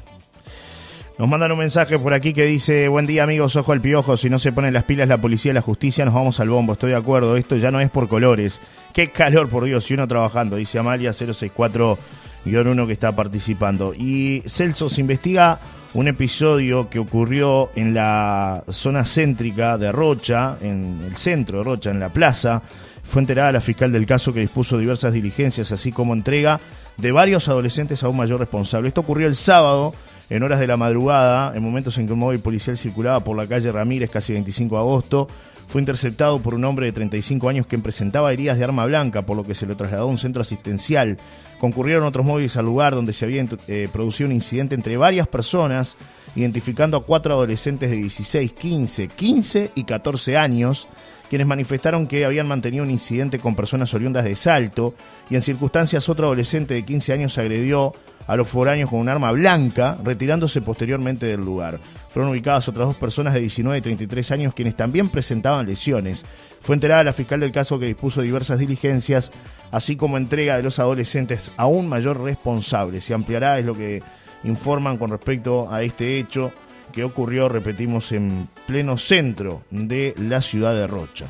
[1.18, 4.28] Nos mandan un mensaje por aquí que dice, buen día amigos, ojo al piojo, si
[4.28, 6.90] no se ponen las pilas la policía y la justicia nos vamos al bombo, estoy
[6.90, 8.60] de acuerdo, esto ya no es por colores.
[8.92, 13.94] Qué calor, por Dios, y uno trabajando, dice Amalia 064-1 que está participando.
[13.94, 15.58] Y Celso se investiga
[15.94, 21.90] un episodio que ocurrió en la zona céntrica de Rocha, en el centro de Rocha,
[21.92, 22.60] en la plaza.
[23.04, 26.60] Fue enterada la fiscal del caso que dispuso diversas diligencias, así como entrega
[26.98, 28.88] de varios adolescentes a un mayor responsable.
[28.88, 29.94] Esto ocurrió el sábado,
[30.28, 33.46] en horas de la madrugada, en momentos en que un móvil policial circulaba por la
[33.46, 35.28] calle Ramírez, casi 25 de agosto.
[35.68, 39.36] Fue interceptado por un hombre de 35 años que presentaba heridas de arma blanca, por
[39.36, 41.16] lo que se lo trasladó a un centro asistencial.
[41.58, 45.96] Concurrieron otros móviles al lugar donde se había eh, producido un incidente entre varias personas,
[46.36, 50.86] identificando a cuatro adolescentes de 16, 15, 15 y 14 años,
[51.28, 54.94] quienes manifestaron que habían mantenido un incidente con personas oriundas de Salto
[55.28, 57.92] y en circunstancias otro adolescente de 15 años agredió
[58.26, 61.78] a los foráneos con un arma blanca, retirándose posteriormente del lugar.
[62.08, 66.24] Fueron ubicadas otras dos personas de 19 y 33 años quienes también presentaban lesiones.
[66.60, 69.30] Fue enterada la fiscal del caso que dispuso diversas diligencias,
[69.70, 73.00] así como entrega de los adolescentes a un mayor responsable.
[73.00, 74.02] Se ampliará, es lo que
[74.44, 76.52] informan con respecto a este hecho
[76.92, 81.26] que ocurrió, repetimos, en pleno centro de la ciudad de Rocha.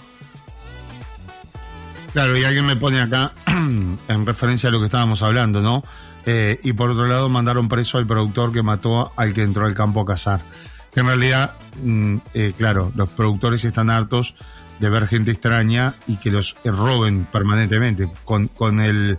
[2.13, 5.85] Claro, y alguien me pone acá, en referencia a lo que estábamos hablando, ¿no?
[6.27, 9.75] Eh, y por otro lado mandaron preso al productor que mató al que entró al
[9.75, 10.41] campo a cazar.
[10.93, 14.35] Que en realidad, mm, eh, claro, los productores están hartos
[14.81, 19.19] de ver gente extraña y que los roben permanentemente, con, con el,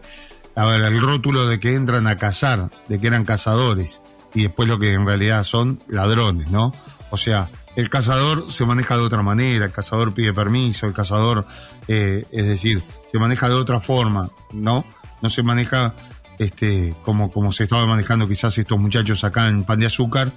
[0.56, 4.02] el rótulo de que entran a cazar, de que eran cazadores,
[4.34, 6.74] y después lo que en realidad son ladrones, ¿no?
[7.10, 11.46] O sea, el cazador se maneja de otra manera, el cazador pide permiso, el cazador,
[11.88, 14.86] eh, es decir, se maneja de otra forma, ¿no?
[15.22, 15.96] No se maneja
[16.40, 20.32] este, como, como se estaba manejando quizás estos muchachos acá en Pan de Azúcar,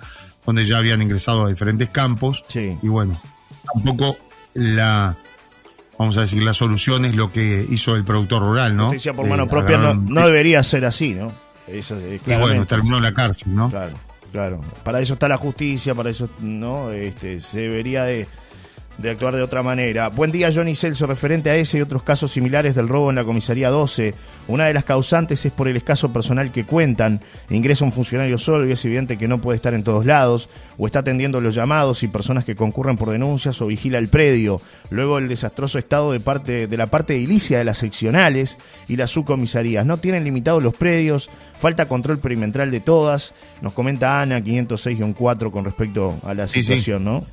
[0.47, 2.45] donde ya habían ingresado a diferentes campos.
[2.55, 3.21] Y bueno,
[3.73, 4.17] tampoco
[4.55, 5.17] la,
[5.99, 8.87] vamos a decir, la solución es lo que hizo el productor rural, ¿no?
[8.87, 11.33] Justicia por mano eh, propia no, debería ser así, ¿no?
[11.67, 13.71] Eso, y bueno, terminó la cárcel, ¿no?
[13.71, 13.95] Claro,
[14.33, 14.61] claro.
[14.83, 16.91] Para eso está la justicia, para eso, ¿no?
[16.91, 18.27] Este, se debería de
[18.99, 20.09] de actuar de otra manera.
[20.09, 21.07] Buen día, Johnny Celso.
[21.07, 24.15] Referente a ese y otros casos similares del robo en la comisaría 12,
[24.49, 27.21] una de las causantes es por el escaso personal que cuentan.
[27.49, 30.87] Ingresa un funcionario solo y es evidente que no puede estar en todos lados, o
[30.87, 34.61] está atendiendo los llamados y personas que concurren por denuncias o vigila el predio.
[34.91, 39.11] Luego el desastroso estado de, parte, de la parte edilicia de las seccionales y las
[39.11, 39.87] subcomisarías.
[39.87, 43.35] No tienen limitados los predios, falta control perimetral de todas.
[43.63, 47.25] Nos comenta Ana 506-4 con respecto a la situación, ¿no?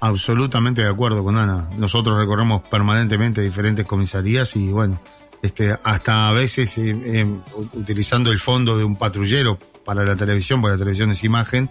[0.00, 1.68] Absolutamente de acuerdo con Ana.
[1.76, 5.00] Nosotros recorremos permanentemente diferentes comisarías y bueno,
[5.42, 7.26] este, hasta a veces eh, eh,
[7.72, 11.70] utilizando el fondo de un patrullero para la televisión, porque la televisión es imagen,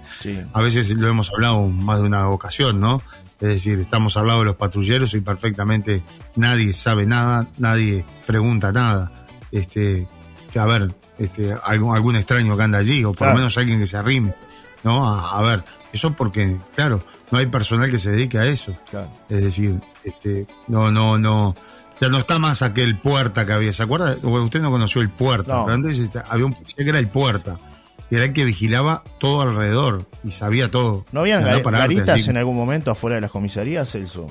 [0.51, 3.01] a veces lo hemos hablado más de una ocasión, ¿no?
[3.39, 6.01] Es decir, estamos hablando de los patrulleros y perfectamente
[6.35, 9.11] nadie sabe nada, nadie pregunta nada.
[9.51, 10.07] Este,
[10.51, 13.79] que a ver, este, algún, algún extraño que anda allí, o por lo menos alguien
[13.79, 14.33] que se arrime,
[14.83, 15.07] ¿no?
[15.07, 15.63] a ver,
[15.93, 18.73] eso porque, claro, no hay personal que se dedique a eso.
[19.29, 21.55] Es decir, este, no, no, no.
[21.99, 23.73] Ya no está más aquel puerta que había.
[23.73, 24.15] ¿Se acuerda?
[24.21, 27.57] Usted no conoció el puerta, pero antes este, había un policía que era el puerta.
[28.09, 31.05] Y era el que vigilaba todo alrededor y sabía todo.
[31.11, 34.27] ¿No habían garitas en algún momento afuera de las comisarías, Celso?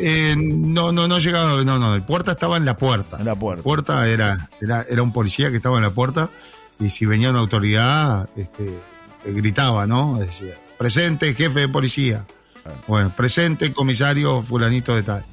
[0.00, 3.18] Eh, no, no, no llegaba, no, no, el puerta estaba en la puerta.
[3.18, 3.62] En la puerta.
[3.62, 6.30] puerta era, era, era un policía que estaba en la puerta
[6.80, 8.78] y si venía una autoridad, este,
[9.24, 10.18] gritaba, ¿no?
[10.18, 12.26] Decía, presente jefe de policía.
[12.88, 15.24] Bueno, presente comisario fulanito de tal.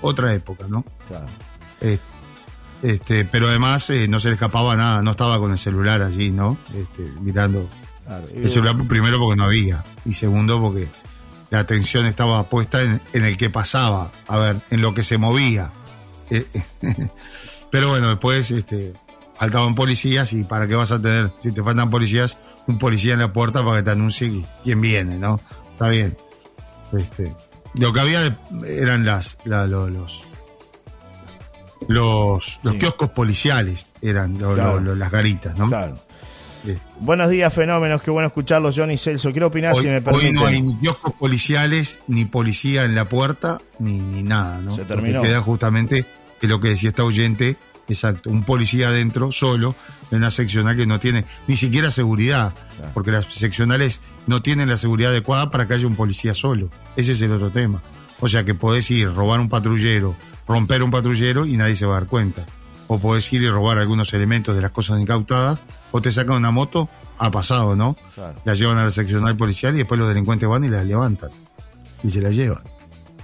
[0.00, 0.84] Otra época, ¿no?
[1.06, 1.26] Claro.
[1.80, 1.98] Eh,
[2.82, 6.30] este, pero además eh, no se le escapaba nada, no estaba con el celular allí,
[6.30, 6.58] ¿no?
[6.74, 7.68] Este, mirando
[8.04, 8.26] claro.
[8.34, 10.88] el celular primero porque no había y segundo porque
[11.50, 15.16] la atención estaba puesta en, en el que pasaba, a ver, en lo que se
[15.16, 15.70] movía.
[16.30, 16.44] Eh,
[17.70, 18.94] pero bueno, después este,
[19.38, 22.36] faltaban policías y para qué vas a tener, si te faltan policías,
[22.68, 25.40] un policía en la puerta para que te anuncie quién viene, ¿no?
[25.72, 26.16] Está bien.
[26.96, 27.34] Este,
[27.74, 30.22] lo que había eran las, la, lo- los
[31.86, 32.78] los, los Sí.
[32.80, 34.74] kioscos policiales, eran lo- Claro.
[34.74, 35.68] lo- lo- las garitas, ¿no?
[35.68, 35.94] Claro.
[36.66, 38.02] Este, Buenos días, fenómenos.
[38.02, 39.30] Qué bueno escucharlos, Johnny Celso.
[39.30, 40.34] Quiero opinar, Hoy, si me hoy permiten.
[40.34, 44.72] no hay ni kioscos policiales, ni policía en la puerta, ni, ni nada, ¿no?
[44.74, 45.22] Se Porque terminó.
[45.22, 46.04] queda justamente,
[46.40, 47.56] que lo que decía esta oyente,
[47.88, 49.74] exacto, un policía adentro, solo,
[50.10, 52.90] en una seccional que no tiene ni siquiera seguridad, Claro.
[52.94, 56.70] porque las seccionales no tienen la seguridad adecuada para que haya un policía solo.
[56.96, 57.82] Ese es el otro tema.
[58.20, 61.96] O sea que podés ir, robar un patrullero, romper un patrullero y nadie se va
[61.96, 62.44] a dar cuenta.
[62.86, 66.50] O podés ir y robar algunos elementos de las cosas incautadas, o te sacan una
[66.50, 67.96] moto, ha pasado, ¿no?
[68.14, 68.40] Claro.
[68.44, 71.30] la llevan a la seccional policial y después los delincuentes van y la levantan
[72.02, 72.62] y se la llevan.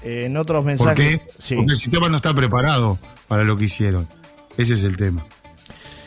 [0.03, 0.97] Eh, en otros ¿Por mensajes.
[1.21, 1.27] qué?
[1.39, 1.55] Sí.
[1.55, 2.99] Porque el sistema no está preparado
[3.29, 4.07] para lo que hicieron.
[4.57, 5.25] Ese es el tema.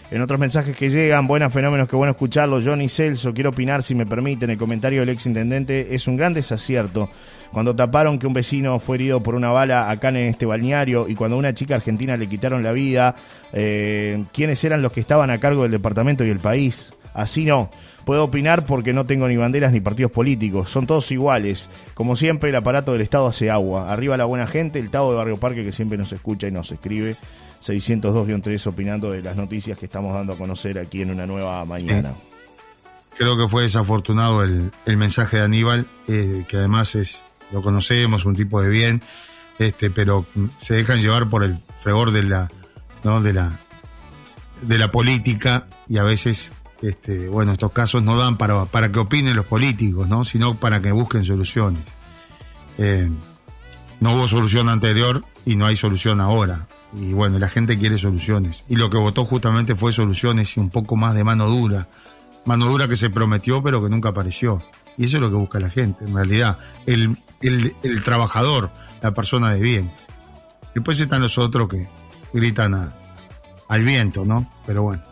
[0.10, 2.64] En otros mensajes que llegan, buenas fenómenos, qué bueno escucharlos.
[2.66, 4.50] Johnny Celso, quiero opinar si me permiten.
[4.50, 7.10] El comentario del ex intendente es un gran desacierto.
[7.52, 11.16] Cuando taparon que un vecino fue herido por una bala acá en este balneario y
[11.16, 13.16] cuando a una chica argentina le quitaron la vida,
[13.52, 16.94] eh, ¿quiénes eran los que estaban a cargo del departamento y el país?
[17.14, 17.70] Así no.
[18.06, 20.70] Puedo opinar porque no tengo ni banderas ni partidos políticos.
[20.70, 21.70] Son todos iguales.
[21.96, 23.92] Como siempre, el aparato del Estado hace agua.
[23.92, 26.72] Arriba la buena gente, el Tavo de Barrio Parque que siempre nos escucha y nos
[26.72, 27.18] escribe.
[27.64, 32.14] 602-3 opinando de las noticias que estamos dando a conocer aquí en una nueva mañana.
[33.18, 38.26] Creo que fue desafortunado el, el mensaje de Aníbal, eh, que además es lo conocemos,
[38.26, 39.02] un tipo de bien,
[39.60, 42.52] este, pero mm, se dejan llevar por el fragor de la,
[43.04, 43.22] ¿no?
[43.22, 43.52] de la,
[44.62, 49.00] de la política y a veces, este, bueno, estos casos no dan para, para que
[49.00, 50.26] opinen los políticos, ¿no?
[50.26, 51.84] sino para que busquen soluciones.
[52.78, 53.10] Eh,
[54.00, 56.68] no hubo solución anterior y no hay solución ahora.
[56.96, 58.64] Y bueno, la gente quiere soluciones.
[58.70, 61.88] Y lo que votó justamente fue soluciones y un poco más de mano dura.
[62.46, 64.62] Mano dura que se prometió pero que nunca apareció.
[64.98, 66.58] Y eso es lo que busca la gente, en realidad.
[66.86, 68.72] El, el, trabajador,
[69.02, 69.92] la persona de bien.
[70.74, 71.88] Después están los otros que
[72.34, 72.94] gritan a-
[73.68, 74.50] al viento, ¿no?
[74.66, 75.04] Pero bueno.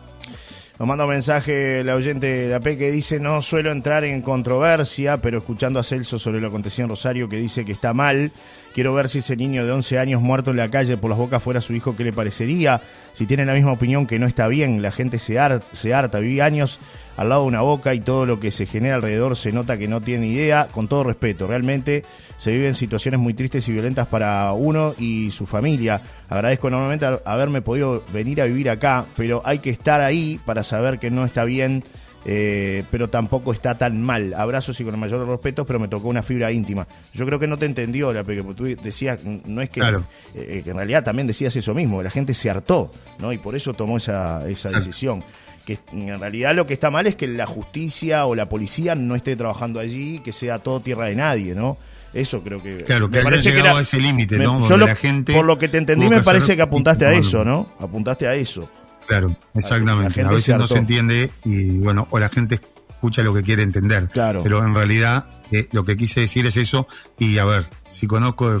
[0.78, 5.16] Nos manda un mensaje la oyente de AP que dice, no suelo entrar en controversia,
[5.18, 8.30] pero escuchando a Celso sobre lo acontecido en Rosario que dice que está mal,
[8.76, 11.42] quiero ver si ese niño de 11 años muerto en la calle por las bocas
[11.42, 12.82] fuera su hijo, ¿qué le parecería?
[13.14, 16.18] Si tiene la misma opinión que no está bien, la gente se, har- se harta,
[16.18, 16.78] viví años
[17.16, 19.88] al lado de una boca y todo lo que se genera alrededor se nota que
[19.88, 22.04] no tiene idea, con todo respeto, realmente
[22.36, 26.02] se viven situaciones muy tristes y violentas para uno y su familia.
[26.28, 30.98] Agradezco enormemente haberme podido venir a vivir acá, pero hay que estar ahí para saber
[30.98, 31.82] que no está bien,
[32.28, 34.34] eh, pero tampoco está tan mal.
[34.34, 36.86] Abrazos y con el mayor respeto, pero me tocó una fibra íntima.
[37.14, 40.04] Yo creo que no te entendió, la porque tú decías, no es que, Claro.
[40.34, 43.32] eh, que en realidad también decías eso mismo, la gente se hartó, ¿no?
[43.32, 45.22] Y por eso tomó esa, esa decisión.
[45.64, 49.14] Que en realidad lo que está mal es que la justicia o la policía no
[49.16, 51.76] esté trabajando allí, que sea todo tierra de nadie, ¿no?
[52.14, 52.78] Eso creo que.
[52.78, 54.60] Claro, que me hayan llegado a ese límite, me- ¿no?
[54.60, 57.04] yo Donde lo- la gente por lo que te entendí, me que parece que apuntaste
[57.04, 57.44] a eso.
[57.44, 57.68] ¿no?
[57.80, 58.68] Apuntaste a eso.
[59.06, 60.22] Claro, La exactamente.
[60.22, 63.62] A veces se no se entiende y bueno, o la gente escucha lo que quiere
[63.62, 64.08] entender.
[64.08, 64.42] Claro.
[64.42, 66.88] Pero en realidad eh, lo que quise decir es eso.
[67.18, 68.60] Y a ver, si conozco de,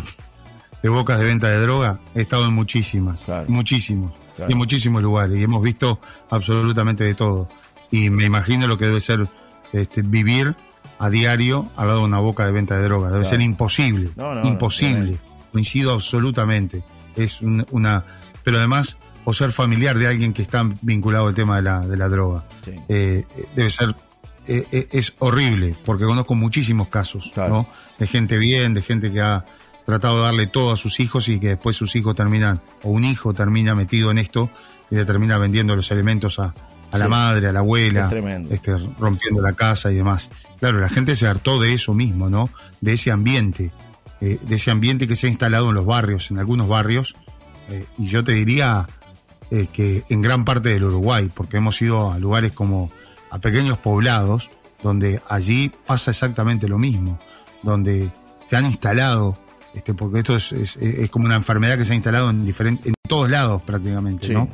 [0.82, 3.46] de bocas de venta de droga, he estado en muchísimas, Claro.
[3.48, 4.50] muchísimos, Claro.
[4.50, 7.48] y en muchísimos lugares y hemos visto absolutamente de todo.
[7.90, 9.28] Y me imagino lo que debe ser
[9.72, 10.54] este, vivir
[10.98, 13.10] a diario al lado de una boca de venta de droga.
[13.10, 15.18] Debe ser imposible, No, no, imposible.
[15.52, 16.82] Coincido absolutamente.
[17.16, 18.04] Es un- una,
[18.44, 21.96] pero además o ser familiar de alguien que está vinculado al tema de la, de
[21.96, 22.44] la droga.
[22.64, 22.70] Sí.
[22.88, 23.94] Eh, eh, debe ser,
[24.46, 27.52] eh, es horrible, porque conozco muchísimos casos, Claro.
[27.54, 27.66] ¿no?
[27.98, 29.44] De gente bien, de gente que ha
[29.84, 33.04] tratado de darle todo a sus hijos y que después sus hijos terminan, o un
[33.04, 34.48] hijo termina metido en esto
[34.90, 36.54] y le termina vendiendo los elementos a,
[36.92, 38.08] a la madre, a la abuela,
[38.44, 40.30] Es este, rompiendo la casa y demás.
[40.60, 42.48] Claro, la gente se hartó de eso mismo, ¿no?
[42.80, 43.72] De ese ambiente,
[44.20, 47.16] eh, de ese ambiente que se ha instalado en los barrios, en algunos barrios,
[47.68, 48.86] eh, y yo te diría
[49.50, 52.90] eh, que en gran parte del Uruguay, porque hemos ido a lugares como
[53.30, 54.50] a pequeños poblados,
[54.82, 57.18] donde allí pasa exactamente lo mismo,
[57.62, 58.10] donde
[58.46, 59.38] se han instalado
[59.76, 62.94] este, porque esto es, es, como una enfermedad que se ha instalado en, diferentes, en
[63.06, 64.48] todos lados prácticamente, ¿no?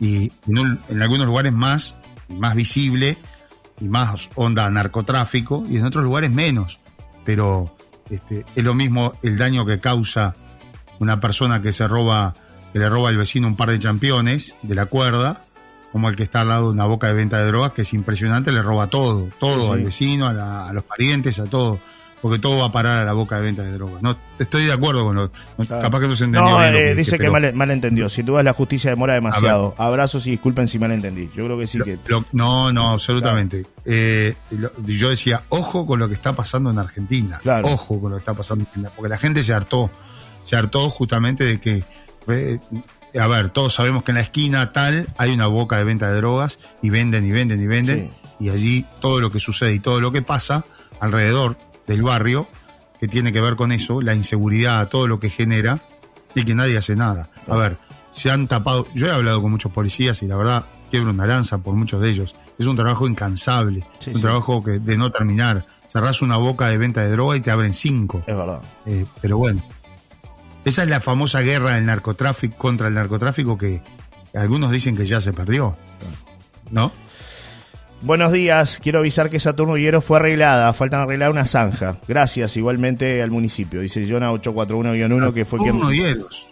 [0.00, 1.94] Y en, algunos lugares más,
[2.28, 3.16] más visible
[3.80, 6.80] y más onda narcotráfico, y en otros lugares menos.
[7.24, 7.76] Pero
[8.10, 10.34] este, es lo mismo el daño que causa
[10.98, 12.34] una persona que se roba,
[12.74, 15.44] que le roba al vecino un par de championes de la cuerda,
[15.92, 17.94] como el que está al lado de una boca de venta de drogas, que es
[17.94, 21.78] impresionante, le roba todo, todo al vecino, a, los parientes, a todo
[22.20, 24.02] porque todo va a parar a la boca de venta de drogas.
[24.02, 25.30] No, estoy de acuerdo con lo.
[25.68, 26.52] Capaz que no se entendió.
[26.52, 28.08] No, eh, dice que mal, entendió.
[28.08, 29.74] Sin duda la justicia demora demasiado.
[29.76, 31.28] Abrazos y disculpen si mal entendí.
[31.34, 31.98] Yo creo que sí que.
[32.32, 33.66] no, no, absolutamente.
[33.84, 34.34] Eh,
[34.86, 37.40] yo decía, ojo con lo que está pasando en Argentina.
[37.62, 38.90] Ojo con lo que está pasando en Argentina.
[38.96, 39.90] Porque la gente se hartó.
[40.42, 41.84] Se hartó justamente de que.
[42.28, 42.58] Eh,
[43.18, 46.16] a ver, todos sabemos que en la esquina tal hay una boca de venta de
[46.16, 48.10] drogas y venden y venden y venden.
[48.40, 50.64] Y allí todo lo que sucede y todo lo que pasa
[51.00, 51.56] alrededor
[51.86, 52.48] del barrio
[52.98, 55.80] que tiene que ver con eso, la inseguridad, todo lo que genera
[56.34, 57.28] y que nadie hace nada.
[57.46, 57.76] A ver,
[58.10, 61.58] se han tapado, yo he hablado con muchos policías y la verdad quiebro una lanza
[61.58, 62.34] por muchos de ellos.
[62.58, 65.66] Es un trabajo incansable, un trabajo que de no terminar.
[65.88, 68.22] Cerrás una boca de venta de droga y te abren cinco.
[68.26, 68.60] Es verdad.
[68.86, 69.62] Eh, pero bueno,
[70.64, 73.82] esa es la famosa guerra del narcotráfico contra el narcotráfico que
[74.34, 75.76] algunos dicen que ya se perdió.
[76.70, 76.92] ¿No?
[78.00, 81.96] Buenos días, quiero avisar que Saturno Hierro fue arreglada, faltan arreglar una zanja.
[82.06, 83.80] Gracias, igualmente al municipio.
[83.80, 85.80] Dice Jonah 841-1 que fue quien...
[85.88, 86.46] Hieros.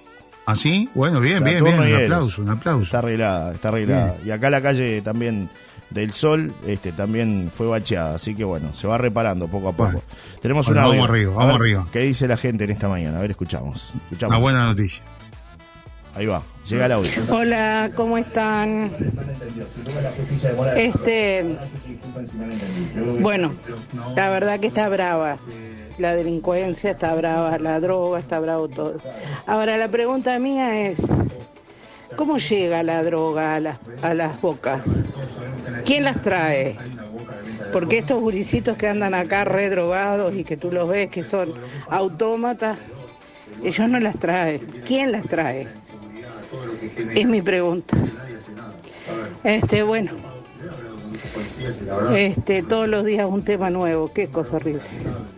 [0.46, 0.88] ¿Así?
[0.94, 1.78] Bueno, bien, bien, bien.
[1.78, 2.84] Un aplauso, un aplauso.
[2.84, 4.16] Está arreglada, está arreglada.
[4.24, 5.50] Y acá la calle también
[5.92, 10.02] del Sol este también fue bacheada, así que bueno, se va reparando poco a poco.
[10.40, 11.86] Tenemos una Vamos arriba, vamos arriba.
[11.92, 13.18] ¿Qué dice la gente en esta mañana?
[13.18, 13.92] A ver, escuchamos.
[14.04, 14.36] escuchamos.
[14.36, 15.02] Una buena noticia.
[16.14, 17.10] Ahí va, llega el audio.
[17.30, 18.90] Hola, ¿cómo están?
[20.76, 21.56] Este,
[23.20, 23.52] bueno,
[24.14, 25.38] la verdad que está brava.
[25.98, 28.96] La delincuencia está brava, la droga está bravo todo.
[29.46, 31.00] Ahora la pregunta mía es,
[32.16, 34.82] ¿cómo llega la droga a las, a las bocas?
[35.84, 36.76] ¿Quién las trae?
[37.72, 41.54] Porque estos guricitos que andan acá redrogados y que tú los ves que son
[41.88, 42.78] autómatas,
[43.62, 44.60] ellos no las traen.
[44.86, 45.68] ¿Quién las trae?
[47.14, 47.96] Es mi pregunta.
[49.44, 50.12] Este, bueno.
[52.14, 54.82] Este, todos los días un tema nuevo, qué cosa horrible.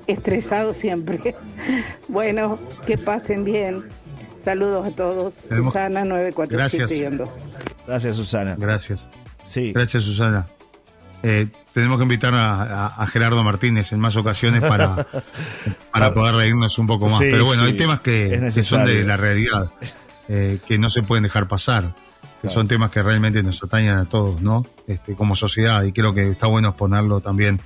[0.07, 1.35] Estresado siempre.
[2.09, 3.85] Bueno, que pasen bien.
[4.45, 5.35] Saludos a todos.
[5.49, 7.31] Susana 947 Gracias.
[7.87, 8.57] Gracias, Susana.
[8.59, 9.09] Gracias.
[9.47, 9.73] Sí.
[9.73, 10.47] Gracias, Susana.
[11.23, 15.07] Eh, tenemos que invitar a, Gerardo Martínez en más ocasiones para,
[15.93, 17.21] para poder reírnos un poco más.
[17.21, 19.71] Pero bueno, hay temas que, que son de la realidad.
[20.29, 21.95] Eh, que no se pueden dejar pasar,
[22.41, 24.65] que son temas que realmente nos atañan a todos, ¿no?
[24.87, 27.61] Este, como sociedad, y creo que está bueno exponerlo también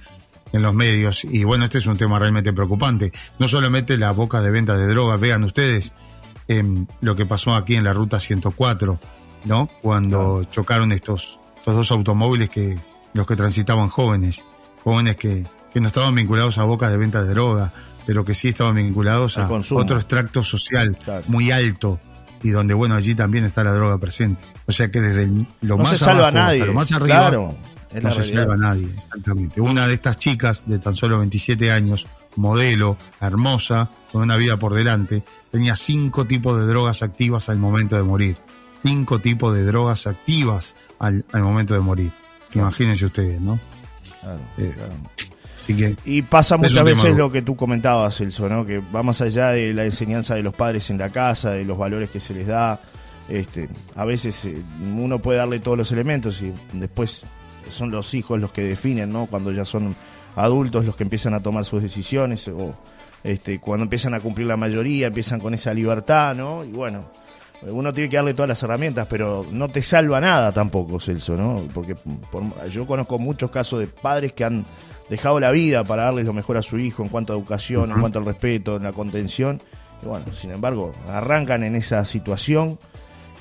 [0.52, 1.24] en los medios.
[1.24, 3.12] Y bueno, este es un tema realmente preocupante.
[3.38, 5.92] No solamente la boca de venta de drogas, vean ustedes
[7.00, 8.98] lo que pasó aquí en la ruta 104,
[9.44, 9.68] ¿no?
[9.82, 12.78] Cuando chocaron estos, estos dos automóviles que
[13.12, 14.44] los que transitaban jóvenes,
[14.84, 17.72] jóvenes que, que no estaban vinculados a bocas de venta de droga,
[18.06, 22.00] pero que sí estaban vinculados a otro extracto social muy alto
[22.42, 24.42] y donde, bueno, allí también está la droga presente.
[24.66, 25.26] O sea que desde
[25.60, 26.64] lo no más se salva a nadie.
[26.64, 29.60] lo más arriba no se salva a nadie, exactamente.
[29.60, 32.06] Una de estas chicas de tan solo 27 años,
[32.36, 37.96] modelo, hermosa, con una vida por delante, tenía cinco tipos de drogas activas al momento
[37.96, 38.36] de morir.
[38.82, 42.12] Cinco tipos de drogas activas al, momento de morir.
[42.54, 43.58] Imagínense ustedes, ¿no?
[44.20, 44.94] Claro, eh, claro
[46.04, 48.64] y pasa muchas veces lo que tú comentabas, Celso, ¿no?
[48.64, 51.76] que va más allá de la enseñanza de los padres en la casa, de los
[51.76, 52.80] valores que se les da.
[53.28, 54.56] Este, a veces eh,
[54.96, 57.26] uno puede darle todos los elementos y después
[57.68, 59.26] son los hijos los que definen, ¿no?
[59.26, 59.94] Cuando ya son
[60.36, 62.74] adultos los que empiezan a tomar sus decisiones o
[63.24, 66.64] este, cuando empiezan a cumplir la mayoría, empiezan con esa libertad, ¿no?
[66.64, 67.10] Y bueno,
[67.62, 71.66] uno tiene que darle todas las herramientas, pero no te salva nada tampoco, Celso, ¿no?
[71.74, 71.94] Porque
[72.70, 74.64] yo conozco muchos casos de padres que han
[75.10, 78.00] dejado la vida para darles lo mejor a su hijo en cuanto a educación, en
[78.00, 79.60] cuanto al respeto, en la contención.
[80.02, 82.78] Y bueno, sin embargo, arrancan en esa situación,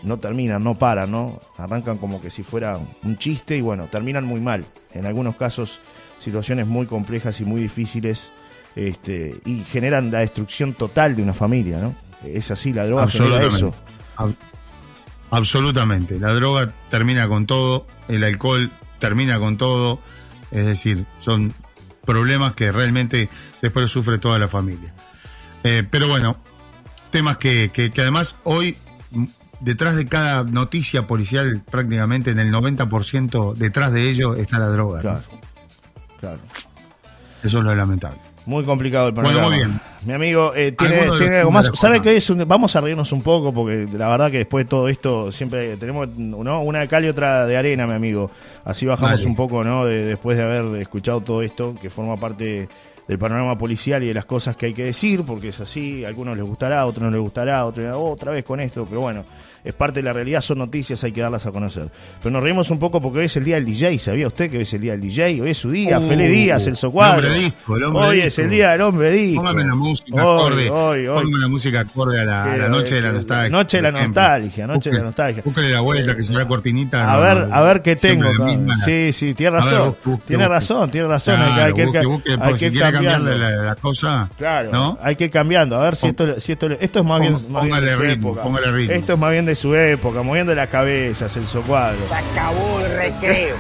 [0.02, 1.40] no terminan, no paran, ¿no?
[1.58, 4.66] Arrancan como que si fuera un chiste y bueno, terminan muy mal.
[4.94, 5.80] En algunos casos,
[6.18, 8.32] situaciones muy complejas y muy difíciles
[8.78, 11.96] este, y generan la destrucción total de una familia, ¿no?
[12.24, 13.74] Es así, la droga genera eso.
[15.30, 16.20] Absolutamente.
[16.20, 20.00] La droga termina con todo, el alcohol termina con todo
[20.52, 21.54] es decir, son
[22.06, 23.30] problemas que realmente
[23.62, 24.94] después sufre toda la familia.
[25.64, 26.38] Eh, pero bueno,
[27.12, 28.78] temas que, que, además hoy,
[29.60, 35.02] detrás de cada noticia policial, prácticamente en el 90% detrás de ello está la droga.
[35.02, 35.24] Claro,
[36.20, 36.40] claro.
[37.44, 38.20] Eso es lo lamentable.
[38.48, 39.48] Muy complicado el panorama.
[39.48, 39.82] Bueno, muy bien.
[40.06, 41.70] Mi amigo, eh, tiene, tiene algo más.
[41.74, 42.48] ¿Sabe qué es?
[42.48, 46.08] vamos a reírnos un poco porque la verdad que después de todo esto siempre tenemos
[46.16, 46.62] ¿no?
[46.62, 48.32] una de cal y otra de arena, mi amigo.
[48.64, 49.86] Así bajamos un poco, ¿no?
[49.86, 52.70] después de haber escuchado todo esto que forma parte
[53.06, 56.08] del panorama policial y de las cosas que hay que decir, porque es así, a
[56.08, 59.02] algunos les gustará, a otros no les gustará, a otros otra vez con esto, pero
[59.02, 59.26] bueno,
[59.68, 61.90] es parte de la realidad, son noticias, hay que darlas a conocer.
[62.20, 64.58] Pero nos reímos un poco porque hoy es el día del DJ, ¿sabía usted que
[64.58, 65.42] hoy es el día del DJ?
[65.42, 67.28] Hoy es su día, uh, feliz día, Celso Cuadro.
[67.94, 69.42] hoy es el día del hombre disco.
[69.42, 73.12] Póngame la música acorde, hoy, hoy, Póngame la música acorde a la, noche de la
[73.12, 73.50] nostalgia.
[73.50, 75.44] Noche de la nostalgia, noche de la nostalgia.
[75.44, 77.12] Búsquele la vuelta que será cortinita.
[77.12, 78.30] A ver, a ver qué tengo.
[78.86, 79.96] Sí, sí, tiene razón.
[80.26, 81.36] tiene razón, tiene razón.
[81.40, 84.30] hay que, hay que, si cambiarle la, cosa.
[84.38, 85.76] Claro, hay que ir cambiando.
[85.76, 87.36] A ver si esto, si esto, esto es más bien,
[87.86, 88.94] de ritmo, Póngale ritmo.
[88.94, 92.08] Esto es más bien de su época, moviendo la cabeza, el Cuadro.
[92.08, 93.56] Se acabó el recreo.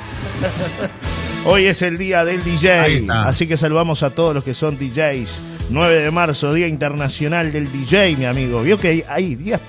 [1.45, 5.43] Hoy es el día del DJ, así que saludamos a todos los que son DJs.
[5.69, 8.61] 9 de marzo, Día Internacional del DJ, mi amigo.
[8.61, 9.59] Vio que hay, días,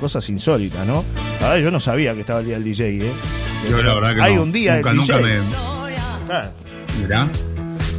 [0.00, 1.04] cosas insólitas, ¿no?
[1.42, 3.12] A ver, yo no sabía que estaba el día del DJ, ¿eh?
[3.68, 5.40] Yo la verdad que Hay un día del DJ.
[7.00, 7.28] Mirá.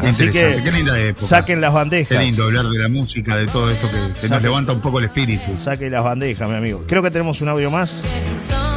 [0.01, 1.27] Así que qué linda época.
[1.27, 2.17] Saquen las bandejas.
[2.17, 5.05] Qué lindo hablar de la música, de todo esto que, nos levanta un poco el
[5.05, 5.55] espíritu.
[5.57, 6.83] Saquen las bandejas, mi amigo.
[6.87, 8.03] Creo que tenemos un audio más.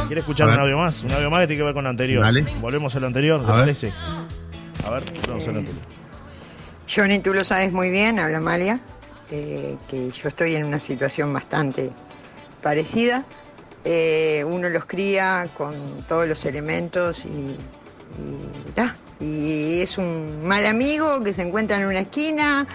[0.07, 1.03] ¿Quiere escuchar un audio más?
[1.03, 2.25] Un audio más que tiene que ver con lo anterior.
[2.61, 3.91] Volvemos a lo anterior, ¿te parece?
[4.85, 5.83] A ver, vamos a lo anterior.
[6.93, 8.79] Johnny, tú lo sabes muy bien, habla Amalia,
[9.29, 11.91] eh, que yo estoy en una situación bastante
[12.63, 13.25] parecida.
[13.85, 15.75] Eh, uno los cría con
[16.07, 17.57] todos los elementos y, y
[18.75, 22.67] ya, y es un mal amigo que se encuentra en una esquina,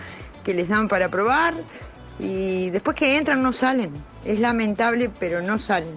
[0.45, 1.55] que les dan para probar
[2.19, 3.93] y después que entran no salen.
[4.25, 5.95] Es lamentable, pero no salen.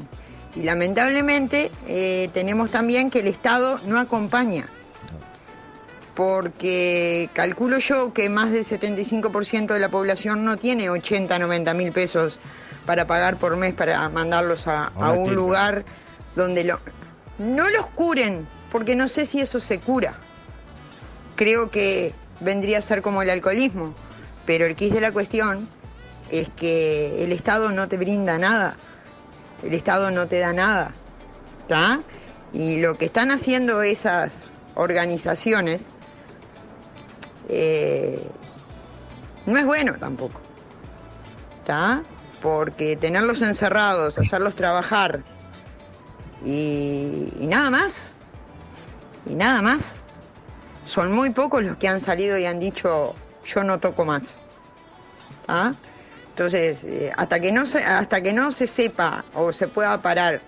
[0.56, 4.66] Y lamentablemente eh, tenemos también que el Estado no acompaña,
[6.16, 11.92] porque calculo yo que más del 75% de la población no tiene 80, 90 mil
[11.92, 12.40] pesos
[12.88, 15.84] para pagar por mes para mandarlos a, a un lugar
[16.36, 16.80] donde lo,
[17.38, 20.18] no los curen, porque no sé si eso se cura
[21.38, 23.94] creo que vendría a ser como el alcoholismo,
[24.46, 25.70] pero el quis de la cuestión
[26.30, 28.76] es que el Estado no te brinda nada,
[29.64, 30.92] el Estado no te da nada,
[31.62, 32.02] ¿está?
[32.52, 35.86] Y lo que están haciendo esas organizaciones
[37.48, 38.22] eh,
[39.46, 40.42] no es bueno tampoco,
[41.62, 42.04] ¿está?
[42.42, 45.24] Porque tenerlos encerrados, hacerlos trabajar
[46.46, 48.14] y nada más,
[49.26, 50.02] y nada más
[50.88, 53.14] son muy pocos los que han salido y han dicho
[53.46, 54.24] yo no toco más.
[55.48, 55.74] ¿Ah?
[56.30, 60.42] Entonces, eh, hasta, que no se, hasta que no se sepa o se pueda parar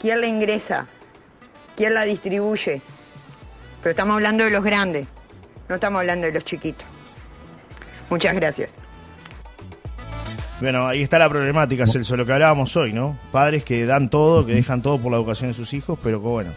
[0.00, 0.86] quién la ingresa,
[1.76, 2.82] quién la distribuye,
[3.82, 5.06] pero estamos hablando de los grandes,
[5.68, 6.86] no estamos hablando de los chiquitos.
[8.10, 8.70] Muchas gracias.
[10.60, 13.16] Bueno, ahí está la problemática, Celso, lo que hablábamos hoy, ¿no?
[13.30, 16.26] Padres que dan todo, que dejan todo por la educación de sus hijos, pero que
[16.26, 16.50] bueno,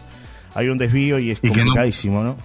[0.55, 2.35] hay un desvío y es complicadísimo, ¿no?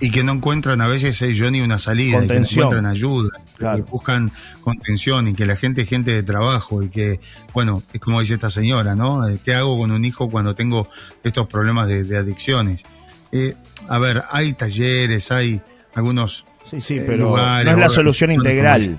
[0.00, 3.30] Y que no encuentran a veces eh, yo ni una salida, que no encuentran ayuda,
[3.58, 7.20] que buscan contención y que la gente es gente de trabajo y que,
[7.52, 9.26] bueno, es como dice esta señora, ¿no?
[9.26, 10.88] Eh, ¿Qué hago con un hijo cuando tengo
[11.22, 12.84] estos problemas de, adicciones?
[13.32, 13.54] Eh,
[13.88, 15.60] a ver, hay talleres, hay
[15.94, 18.98] algunos sí, sí, pero no es la solución integral.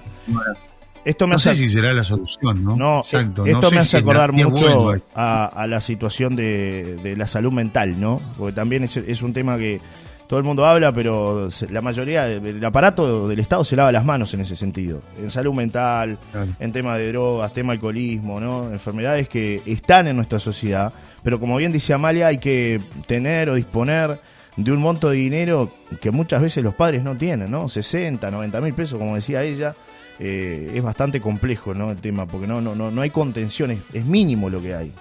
[1.04, 2.76] Esto me no sé si será la solución, ¿no?
[2.76, 3.46] No, Exacto.
[3.46, 8.22] esto me hace acordar mucho a, la situación de, la salud mental, ¿no?
[8.38, 9.82] Porque también es un tema que
[10.28, 14.34] todo el mundo habla, pero la mayoría del aparato del Estado se lava las manos
[14.34, 15.02] en ese sentido.
[15.20, 16.18] En salud mental,
[16.60, 18.72] en tema de drogas, tema alcoholismo, ¿no?
[18.72, 20.92] Enfermedades que están en nuestra sociedad,
[21.24, 24.20] pero como bien dice Amalia, hay que tener o disponer
[24.58, 25.70] de un monto de dinero
[26.02, 27.70] que muchas veces los padres no tienen, ¿no?
[27.70, 29.76] 60, 90 mil pesos, como decía ella.
[30.18, 31.92] Eh, es bastante complejo ¿no?
[31.92, 34.94] el tema, porque no, no, no, no hay contención, es mínimo lo que hay.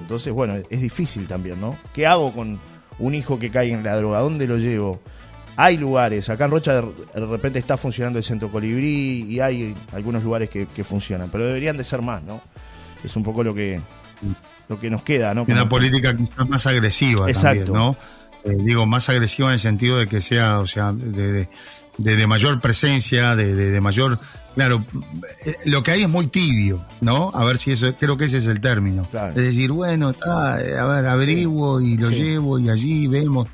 [0.00, 1.76] Entonces, bueno, es difícil también, ¿no?
[1.92, 2.60] ¿Qué hago con,
[2.98, 5.00] un hijo que cae en la droga, ¿dónde lo llevo?
[5.56, 10.22] Hay lugares, acá en Rocha de repente está funcionando el centro colibrí y hay algunos
[10.22, 12.40] lugares que, funcionan, pero deberían de ser más, ¿no?
[13.04, 13.80] Es un poco lo que,
[14.68, 15.44] lo que nos queda, ¿no?
[15.46, 17.72] Una política quizás más agresiva Exacto.
[17.72, 17.96] también, ¿no?
[18.44, 21.48] Eh, digo, más agresiva en el sentido de que sea, o sea, de,
[21.98, 24.18] de, mayor presencia, de, de, mayor
[24.54, 24.84] Claro,
[25.46, 27.30] eh, lo que hay es muy tibio, ¿no?
[27.34, 29.08] A ver si eso, creo que ese es el término.
[29.30, 33.48] Es decir, bueno, está, eh, a ver, averiguo y lo llevo y allí vemos.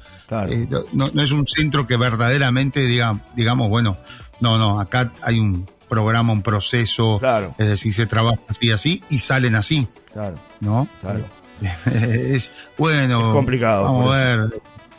[0.49, 3.97] Eh, no, no, es un centro que verdaderamente diga, digamos, bueno,
[4.41, 7.55] no, no, acá hay un programa, un proceso, claro.
[7.59, 9.89] es decir, se trabaja así, así y salen así.
[10.13, 10.37] Claro.
[10.61, 10.89] ¿No?
[11.01, 11.25] Claro.
[11.87, 13.29] es bueno.
[13.29, 13.85] Es complicado.
[13.85, 14.49] Vamos a ver.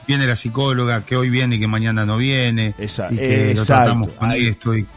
[0.08, 2.74] Viene la psicóloga que hoy viene y que mañana no viene.
[2.80, 3.14] Exacto.
[3.14, 4.88] Y que lo tratamos con esto y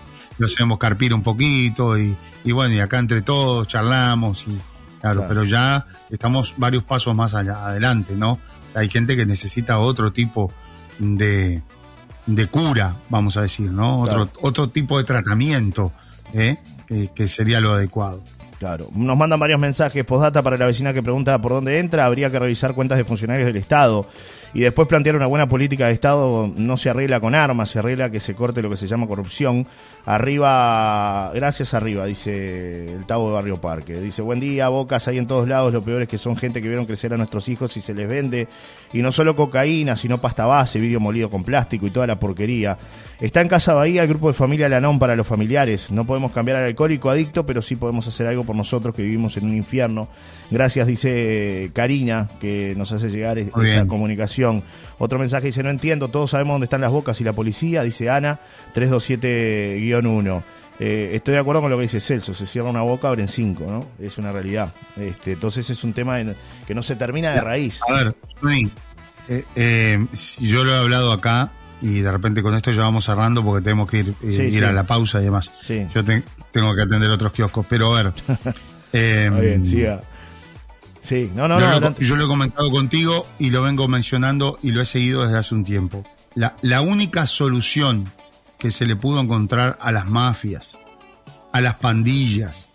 [0.43, 2.17] lo hacemos carpir un poquito y,
[2.53, 4.59] bueno, y acá entre todos charlamos y
[5.01, 8.41] claro, pero ya estamos varios pasos más allá, adelante, ¿no?
[8.75, 10.53] Hay gente que necesita otro tipo
[10.99, 11.63] de,
[12.27, 14.01] de cura, vamos a decir, ¿no?
[14.01, 15.93] Otro, otro tipo de tratamiento,
[16.35, 16.57] ¿eh?
[17.15, 18.21] que sería lo adecuado.
[18.59, 18.89] Claro.
[18.95, 22.07] Nos mandan varios mensajes postdata para la vecina que pregunta por dónde entra.
[22.07, 24.07] Habría que revisar cuentas de funcionarios del Estado.
[24.55, 28.11] Y después plantear una buena política de Estado no se arregla con armas, se arregla
[28.11, 29.67] que se corte lo que se llama corrupción.
[30.05, 34.01] Arriba, gracias arriba, dice el Tavo de Barrio Parque.
[34.01, 36.67] Dice, buen día, bocas hay en todos lados, lo peor es que son gente que
[36.67, 38.49] vieron crecer a nuestros hijos y se les vende.
[38.93, 42.77] Y no solo cocaína, sino pasta base, vidrio molido con plástico y toda la porquería.
[43.21, 45.93] Está en Casa Bahía el grupo de familia Lanón para los familiares.
[45.93, 49.37] No podemos cambiar al alcohólico adicto, pero sí podemos hacer algo por nosotros que vivimos
[49.37, 50.09] en un infierno.
[50.51, 54.65] Gracias, dice Karina, que nos hace llegar esa comunicación.
[55.05, 58.09] Otro mensaje dice, no entiendo, todos sabemos dónde están las bocas y la policía, dice
[58.09, 58.39] Ana,
[58.73, 60.43] 327-1.
[60.79, 63.67] Eh, estoy de acuerdo con lo que dice Celso, se cierra una boca, abren cinco,
[63.69, 63.85] ¿no?
[63.99, 64.73] Es una realidad.
[64.97, 66.19] Este, entonces es un tema
[66.69, 67.81] que no se termina de raíz.
[67.89, 68.15] A ver,
[69.29, 70.07] eh, eh,
[70.39, 71.51] yo lo he hablado acá
[71.81, 74.73] y de repente con esto ya vamos cerrando porque tenemos que ir, eh, ir a
[74.73, 75.51] la pausa y demás.
[75.93, 78.13] Yo tengo que atender otros kioscos, pero a ver.
[78.93, 80.01] eh, siga.
[81.03, 81.99] Sí, no, no, no.
[81.99, 85.55] yo lo he comentado contigo y lo vengo mencionando y lo he seguido desde hace
[85.55, 86.05] un tiempo.
[86.35, 88.11] La, la única solución
[88.59, 90.79] que se le pudo encontrar a las mafias,
[91.53, 92.71] a las pandillas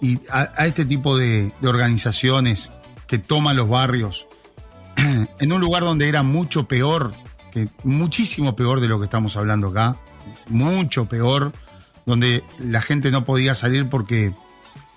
[0.00, 2.72] y a, a este tipo de, de organizaciones
[3.06, 4.26] que toman los barrios
[5.38, 7.12] en un lugar donde era mucho peor
[7.84, 9.96] muchísimo peor de lo que estamos hablando acá,
[10.48, 11.52] mucho peor,
[12.04, 14.34] donde la gente no podía salir porque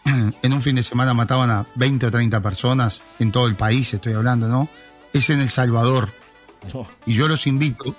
[0.42, 3.94] en un fin de semana mataban a 20 o 30 personas en todo el país,
[3.94, 4.70] estoy hablando, ¿no?
[5.14, 6.10] Es en El Salvador.
[7.06, 7.96] Y yo los invito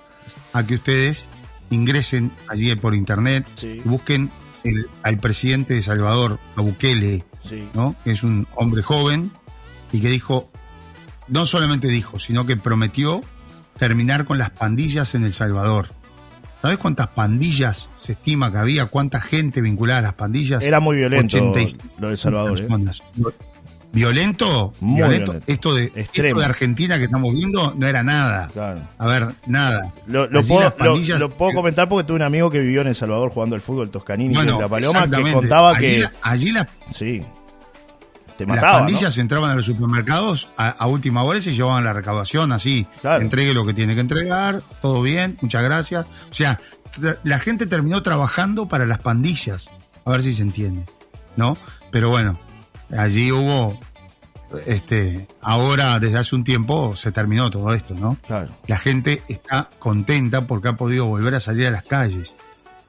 [0.53, 1.29] a que ustedes
[1.71, 4.31] ingresen allí por internet y busquen
[5.03, 7.25] al presidente de Salvador, a Bukele,
[7.75, 7.97] ¿no?
[8.05, 9.33] que es un hombre joven
[9.93, 10.51] y que dijo,
[11.29, 13.23] no solamente dijo, sino que prometió
[13.79, 15.89] terminar con las pandillas en El Salvador.
[16.63, 18.87] ¿Sabes cuántas pandillas se estima que había?
[18.87, 20.63] ¿Cuánta gente vinculada a las pandillas?
[20.63, 21.55] Era muy violento
[21.99, 22.61] lo de Salvador.
[22.61, 22.69] ¿eh?
[23.93, 24.73] ¿Violento?
[24.81, 25.37] violento.
[25.47, 28.51] Esto, de, de Argentina que estamos viendo no era nada.
[28.99, 29.93] A ver, nada.
[30.07, 33.91] Lo, puedo, comentar porque tuve un amigo que vivió en El Salvador jugando el fútbol
[33.91, 36.07] Toscanini en La Paloma que contaba que...
[36.23, 37.25] allí la, sí.
[38.47, 42.87] Las pandillas entraban a los supermercados a, última hora y se llevaban la recaudación así.
[43.03, 46.07] Entregue lo que tiene que entregar, todo bien, muchas gracias.
[46.31, 46.61] O sea,
[47.25, 49.71] la gente terminó trabajando para las pandillas.
[50.05, 50.85] A ver si se entiende,
[51.37, 51.57] ¿no?
[51.91, 52.39] Pero bueno,
[52.91, 53.79] allí hubo
[54.67, 58.17] este, ahora desde hace un tiempo se terminó todo esto, ¿no?
[58.27, 58.51] Claro.
[58.67, 62.37] La gente está contenta porque ha podido volver a salir a las calles.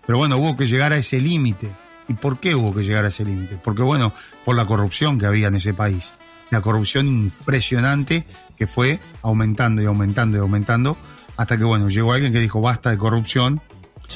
[0.05, 1.71] Pero bueno, hubo que llegar a ese límite.
[2.07, 3.59] ¿Y por qué hubo que llegar a ese límite?
[3.63, 4.13] Porque bueno,
[4.45, 6.13] por la corrupción que había en ese país.
[6.49, 8.25] La corrupción impresionante
[8.57, 10.97] que fue aumentando y aumentando y aumentando
[11.37, 13.61] hasta que bueno, llegó alguien que dijo basta de corrupción,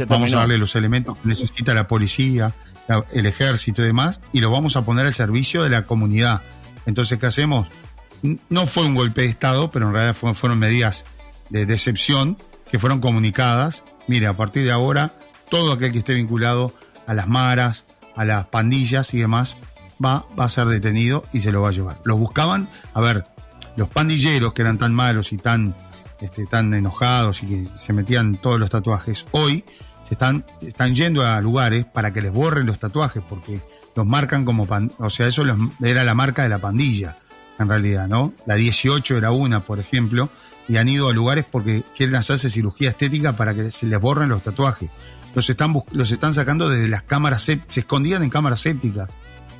[0.08, 2.54] vamos a darle los elementos que necesita la policía,
[3.14, 6.42] el ejército y demás, y lo vamos a poner al servicio de la comunidad.
[6.86, 7.68] Entonces, ¿qué hacemos?
[8.50, 11.06] No fue un golpe de Estado, pero en realidad fueron medidas
[11.50, 12.38] de decepción
[12.70, 13.84] que fueron comunicadas.
[14.08, 15.14] Mire, a partir de ahora,
[15.50, 16.74] todo aquel que esté vinculado
[17.08, 19.56] a las maras, a las pandillas y demás,
[20.04, 22.00] va, va a ser detenido y se lo va a llevar.
[22.04, 23.26] Los buscaban, a ver,
[23.76, 25.76] los pandilleros que eran tan malos y tan,
[26.22, 29.64] este, tan enojados y que se metían todos los tatuajes, hoy
[30.04, 33.62] se están, están yendo a lugares para que les borren los tatuajes, porque
[33.96, 34.68] los marcan como,
[34.98, 35.43] o sea, eso
[35.82, 37.18] era la marca de la pandilla,
[37.58, 38.34] en realidad, ¿no?
[38.46, 40.30] La 18 era una, por ejemplo,
[40.68, 44.30] y han ido a lugares porque quieren hacerse cirugía estética para que se les borren
[44.30, 44.89] los tatuajes
[45.36, 49.10] los están, los están sacando desde las cámaras, se escondían en cámaras sépticas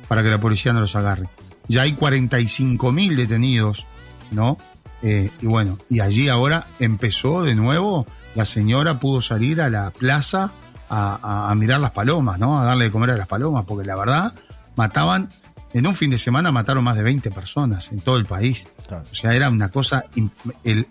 [0.08, 1.28] para que la policía no los agarre.
[1.68, 3.86] Ya hay 45 mil detenidos,
[4.30, 4.56] ¿no?
[5.02, 9.90] Eh, y bueno, y allí ahora empezó de nuevo, la señora pudo salir a la
[9.90, 10.52] plaza
[10.88, 12.60] a, mirar las palomas, ¿no?
[12.60, 14.34] A darle de comer a las palomas, porque la verdad
[14.76, 15.28] mataban,
[15.72, 18.68] en un fin de semana mataron más de 20 personas en todo el país.
[18.90, 20.04] O sea, era una cosa,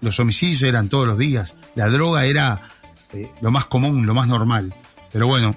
[0.01, 2.61] los homicidios eran todos los días, la droga era
[3.13, 4.73] eh, lo más común, lo más normal.
[5.11, 5.55] Pero bueno,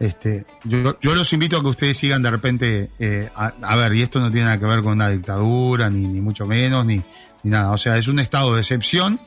[0.00, 4.20] este, yo, los invito a que ustedes sigan de repente, eh, a, ver, y esto
[4.20, 7.02] no tiene nada que ver con una dictadura, ni, ni mucho menos, ni,
[7.42, 7.72] ni, nada.
[7.72, 9.20] O sea, es un estado de excepción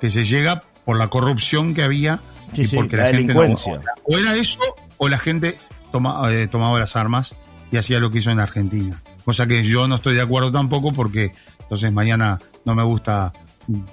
[0.00, 2.20] que se llega por la corrupción que había
[2.52, 4.60] y porque la, gente no, o era eso,
[4.98, 5.58] o la gente
[5.90, 7.34] toma, eh, tomaba las armas
[7.72, 9.02] y hacía lo que hizo en Argentina.
[9.24, 13.32] Cosa que yo no estoy de acuerdo tampoco porque entonces mañana no me gusta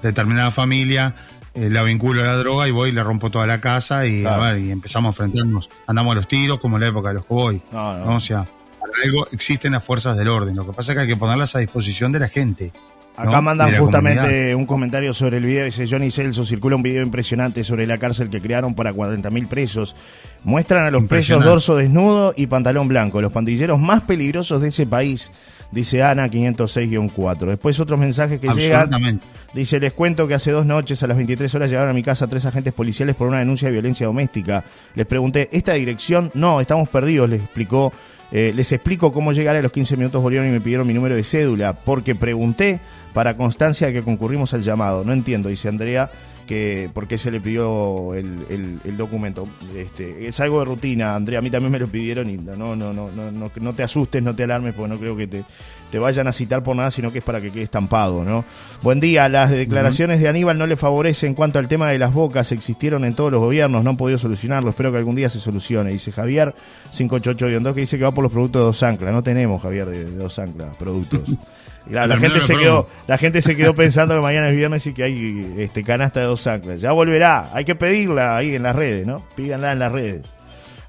[0.03, 1.15] determinada familia,
[1.53, 4.23] eh, la vinculo a la droga y voy y le rompo toda la casa y,
[4.23, 5.69] y empezamos a enfrentarnos.
[5.87, 7.61] Andamos a los tiros como en la época de los cowboys.
[7.71, 8.45] No, O sea,
[8.79, 10.55] para algo existen las fuerzas del orden.
[10.55, 12.71] Lo que pasa es que hay que ponerlas a disposición de la gente.
[13.15, 15.65] Acá mandan justamente un comentario sobre el video.
[15.65, 19.95] Dice Johnny Celso, circula un video impresionante sobre la cárcel que crearon para 40.000 presos.
[20.43, 24.87] Muestran a los presos dorso desnudo y pantalón blanco, los pandilleros más peligrosos de ese
[24.87, 25.31] país,
[25.71, 27.45] dice Ana 506-4.
[27.45, 29.21] Después otros mensajes que llegan.
[29.53, 32.25] Dice, les cuento que hace dos noches a las 23 horas llegaron a mi casa
[32.27, 34.63] tres agentes policiales por una denuncia de violencia doméstica.
[34.95, 36.31] Les pregunté, ¿esta dirección?
[36.33, 37.91] No, estamos perdidos, les explicó.
[38.31, 41.15] Eh, les explico cómo llegar a los 15 minutos volvieron y me pidieron mi número
[41.15, 42.79] de cédula, porque pregunté
[43.13, 45.03] para constancia que concurrimos al llamado.
[45.03, 46.09] No entiendo, dice Andrea,
[46.47, 49.47] que por qué se le pidió el, el, documento.
[49.75, 52.75] Este, es algo de rutina, Andrea, a mí también me lo pidieron y no, no,
[52.75, 55.43] no, no, no, no te asustes, no te alarmes, porque no creo que te,
[55.91, 58.45] te vayan a citar por nada, sino que es para que quede estampado, ¿no?
[58.81, 62.13] Buen día, las declaraciones de Aníbal no le favorecen en cuanto al tema de las
[62.13, 65.39] bocas, existieron en todos los gobiernos, no han podido solucionarlo, espero que algún día se
[65.39, 65.91] solucione.
[65.91, 66.55] Dice Javier
[66.97, 70.05] 588 que dice que va por los productos de Dos Ancla, no tenemos Javier de,
[70.15, 71.21] Dos Ancla, productos.
[71.89, 75.03] la, gente se quedó, la gente se quedó pensando que mañana es viernes y que
[75.03, 76.79] hay este canasta de dos anclas.
[76.79, 79.23] Ya volverá, hay que pedirla ahí en las redes, ¿no?
[79.35, 80.31] Pídanla en las redes.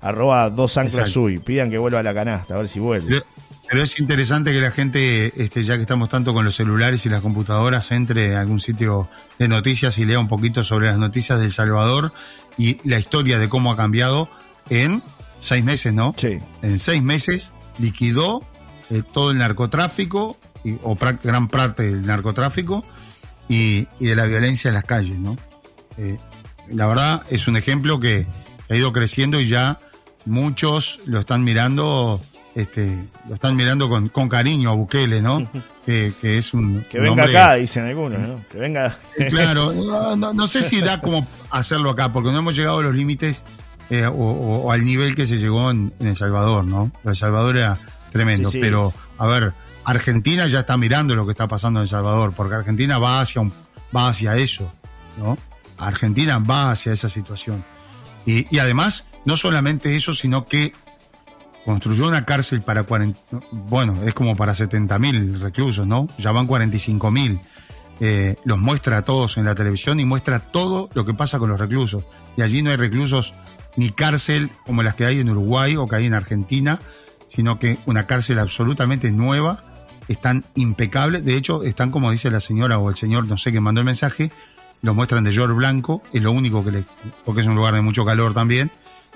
[0.01, 3.23] Arroba dos anclas sui, pidan que vuelva a la canasta, a ver si vuelve.
[3.73, 7.09] Pero, es interesante que la gente, este, ya que estamos tanto con los celulares y
[7.09, 9.09] las computadoras, entre a algún sitio
[9.39, 12.13] de noticias y lea un poquito sobre las noticias de El Salvador
[12.59, 14.29] y la historia de cómo ha cambiado
[14.69, 15.03] en
[15.41, 16.15] seis meses, ¿no?
[16.19, 16.39] Sí.
[16.61, 18.43] En seis meses liquidó
[18.91, 20.39] eh, todo el narcotráfico,
[20.83, 22.85] o gran parte del narcotráfico
[23.49, 25.37] y, de la violencia en las calles, ¿no?
[25.97, 26.19] Eh,
[26.69, 28.27] la verdad es un ejemplo que
[28.69, 29.79] ha ido creciendo y ya
[30.25, 32.21] muchos lo están mirando,
[32.55, 32.99] este,
[33.29, 35.49] lo están mirando con, cariño a Bukele, ¿no?
[35.85, 38.45] que, es un que venga acá, dicen algunos, ¿no?
[38.51, 38.99] Que venga.
[39.17, 39.73] Eh, claro,
[40.17, 43.45] no, sé si da como hacerlo acá, porque no hemos llegado a los límites
[43.91, 46.93] eh, o, al nivel que se llegó en, El Salvador, ¿no?
[47.05, 47.79] El Salvador era
[48.13, 49.53] tremendo, pero a ver,
[49.85, 53.41] Argentina ya está mirando lo que está pasando en El Salvador, porque Argentina va hacia,
[53.41, 53.53] un,
[53.95, 54.73] va hacia eso,
[55.19, 55.37] ¿no?
[55.79, 57.65] Argentina va hacia esa situación.
[58.25, 60.73] Y, además, no solamente eso, sino que
[61.65, 63.19] construyó una cárcel para 40,
[63.53, 66.09] bueno, es como para 70 mil reclusos, ¿no?
[66.19, 67.41] Ya van 45 mil.
[68.01, 71.49] Eh, los muestra a todos en la televisión y muestra todo lo que pasa con
[71.51, 72.05] los reclusos.
[72.37, 73.35] Y allí no hay reclusos
[73.77, 76.81] ni cárcel como las que hay en Uruguay o que hay en Argentina,
[77.29, 79.63] sino que una cárcel absolutamente nueva
[80.09, 81.25] están impecables.
[81.25, 83.87] De hecho, están como dice la señora o el señor, no sé, que mandó el
[83.87, 84.33] mensaje,
[84.83, 86.85] lo muestran de George Blanco, es lo único que le.
[87.25, 88.71] porque es un lugar de mucho calor también.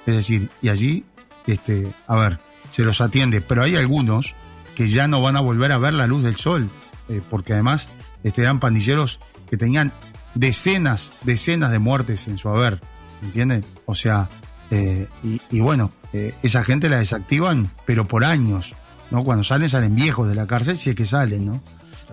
[0.06, 1.04] Es decir, y allí,
[1.46, 2.38] este, a ver,
[2.70, 3.40] se los atiende.
[3.40, 4.34] Pero hay algunos
[4.74, 6.70] que ya no van a volver a ver la luz del sol,
[7.08, 7.88] eh, porque además
[8.24, 9.92] este, eran pandilleros que tenían
[10.34, 12.80] decenas, decenas de muertes en su haber,
[13.22, 13.64] ¿entiendes?
[13.86, 14.28] O sea,
[14.70, 15.06] eh,
[15.50, 18.74] y, bueno, eh, esa gente la desactivan, pero por años.
[19.10, 19.24] ¿no?
[19.24, 21.62] Cuando salen, salen viejos de la cárcel, si es que salen, ¿no?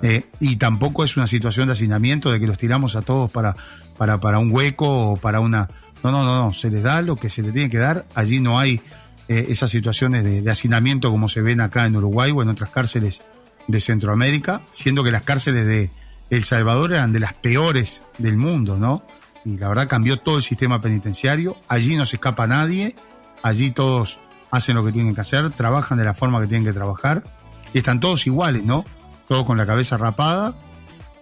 [0.01, 3.55] Eh, y tampoco es una situación de hacinamiento de que los tiramos a todos para,
[3.97, 5.69] para, para un hueco o para una.
[6.03, 6.53] No, no, no, no.
[6.53, 8.05] Se les da lo que se les tiene que dar.
[8.13, 8.81] Allí no hay
[9.39, 13.21] eh, esas situaciones de, hacinamiento como se ven acá en Uruguay o en otras cárceles
[13.67, 15.89] de Centroamérica, siendo que las cárceles de
[16.29, 19.05] El Salvador eran de las peores del mundo, ¿no?
[19.45, 21.57] Y la verdad cambió todo el sistema penitenciario.
[21.67, 22.95] Allí no se escapa nadie.
[23.41, 24.19] Allí todos
[24.51, 27.23] hacen lo que tienen que hacer, trabajan de la forma que tienen que trabajar
[27.73, 28.85] y están todos iguales, ¿no?
[29.27, 30.55] Todos con la cabeza rapada,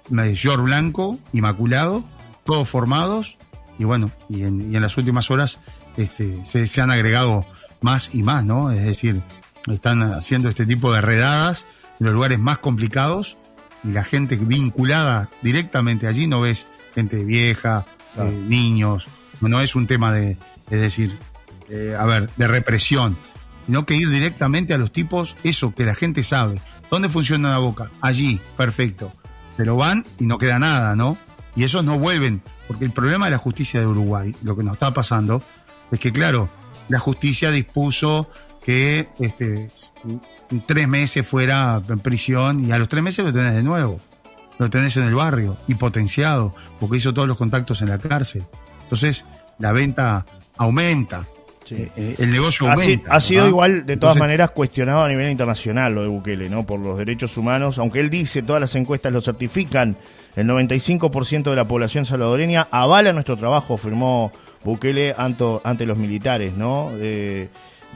[0.10, 2.04] short blanco, inmaculado,
[2.44, 3.38] todos formados
[3.80, 5.60] y bueno, y en, las últimas horas
[5.98, 7.46] este, se, han agregado
[7.82, 8.72] más y más, ¿no?
[8.72, 9.22] Es decir,
[9.68, 11.66] están haciendo este tipo de redadas
[12.00, 13.38] en los lugares más complicados
[13.84, 17.86] y la gente vinculada directamente allí no ves gente vieja,
[18.18, 19.08] eh, niños,
[19.40, 20.38] no es un tema de,
[20.70, 21.18] es decir,
[21.70, 23.18] eh, a ver, de represión,
[23.66, 26.62] sino que ir directamente a los tipos, eso que la gente sabe.
[26.90, 27.90] ¿Dónde funciona la boca?
[28.02, 29.14] Allí, perfecto.
[29.56, 31.18] Pero van y no queda nada, ¿no?
[31.56, 34.74] Y esos no vuelven, porque el problema de la justicia de Uruguay, lo que nos
[34.74, 35.42] está pasando,
[35.92, 36.50] es que, claro,
[36.92, 38.30] la justicia dispuso
[38.64, 39.70] que este,
[40.66, 44.00] tres meses fuera en prisión y a los tres meses lo tenés de nuevo.
[44.60, 48.44] Lo tenés en el barrio y potenciado, porque hizo todos los contactos en la cárcel.
[48.84, 49.26] Entonces,
[49.58, 50.26] la venta
[50.58, 51.26] aumenta.
[51.72, 56.02] Eh, eh, el negocio ha, sido igual, de todas maneras, cuestionado a nivel internacional lo
[56.02, 56.66] de Bukele, ¿no?
[56.66, 59.96] Por los derechos humanos, aunque él dice, todas las encuestas lo certifican,
[60.36, 64.34] el 95% de la población salvadoreña avala nuestro trabajo, firmó
[64.64, 66.92] Bukele ante, ante los militares, ¿no?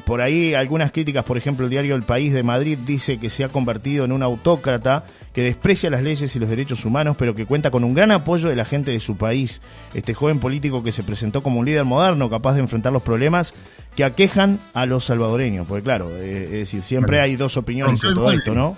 [0.03, 3.43] por ahí algunas críticas, por ejemplo, el diario El País de Madrid dice que se
[3.43, 7.45] ha convertido en un autócrata que desprecia las leyes y los derechos humanos, pero que
[7.45, 9.61] cuenta con un gran apoyo de la gente de su país.
[9.93, 13.53] Este joven político que se presentó como un líder moderno, capaz de enfrentar los problemas
[13.95, 15.67] que aquejan a los salvadoreños.
[15.67, 18.77] Porque claro, eh, es decir, siempre hay dos opiniones en todo esto, ¿no?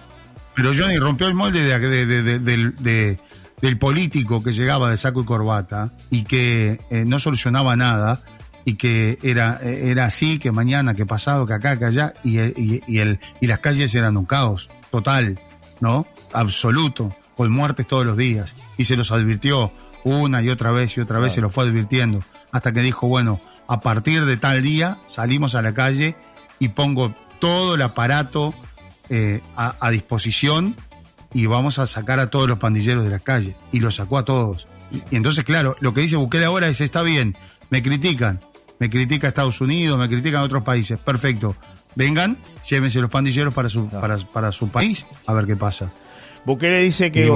[0.55, 3.19] Pero Johnny rompió el molde de,
[3.61, 8.21] del político que llegaba de saco y corbata y que eh, no solucionaba nada
[8.65, 12.99] y que era, era así, que mañana, que pasado, que acá, que allá, y, y,
[12.99, 15.39] el, y las calles eran un caos total,
[15.79, 16.05] ¿no?
[16.33, 18.55] absoluto, con muertes todos los días.
[18.77, 19.71] Y se los advirtió
[20.03, 23.39] una y otra vez y otra vez, se los fue advirtiendo, hasta que dijo, bueno,
[23.67, 26.15] a partir de tal día salimos a la calle
[26.59, 28.53] y pongo todo el aparato
[29.09, 30.75] eh, a, disposición
[31.37, 33.55] y vamos a sacar a todos los pandilleros de la calle.
[33.71, 34.67] Y los sacó a todos.
[34.91, 37.37] Y, entonces, claro, lo que dice Bukele ahora es, está bien,
[37.69, 38.39] me critican,
[38.79, 41.55] me critica Estados Unidos, me critican otros países, perfecto.
[41.93, 45.91] Vengan, llévense los pandilleros para su, para, para su país, a ver qué pasa.
[46.43, 47.31] Bukele dice que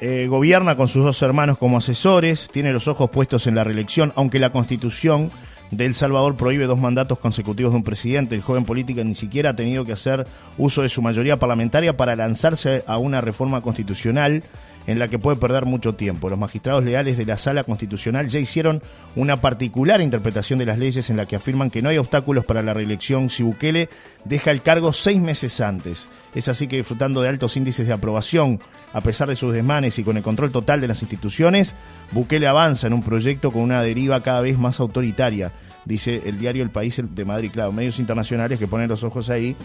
[0.00, 4.12] eh, gobierna con sus dos hermanos como asesores, tiene los ojos puestos en la reelección,
[4.16, 5.30] aunque la constitución
[5.70, 8.34] de El Salvador prohíbe dos mandatos consecutivos de un presidente.
[8.34, 12.16] El joven político ni siquiera ha tenido que hacer uso de su mayoría parlamentaria para
[12.16, 14.42] lanzarse a una reforma constitucional
[14.88, 16.30] en la que puede perder mucho tiempo.
[16.30, 18.82] Los magistrados leales de la Sala Constitucional ya hicieron
[19.16, 22.62] una particular interpretación de las leyes en la que afirman que no hay obstáculos para
[22.62, 23.90] la reelección si Bukele
[24.24, 26.08] deja el cargo seis meses antes.
[26.34, 28.60] Es así que disfrutando de altos índices de aprobación,
[28.94, 31.74] a pesar de sus desmanes y con el control total de las instituciones,
[32.12, 35.52] Bukele avanza en un proyecto con una deriva cada vez más autoritaria
[35.84, 39.56] dice el diario El País de Madrid, claro, medios internacionales que ponen los ojos ahí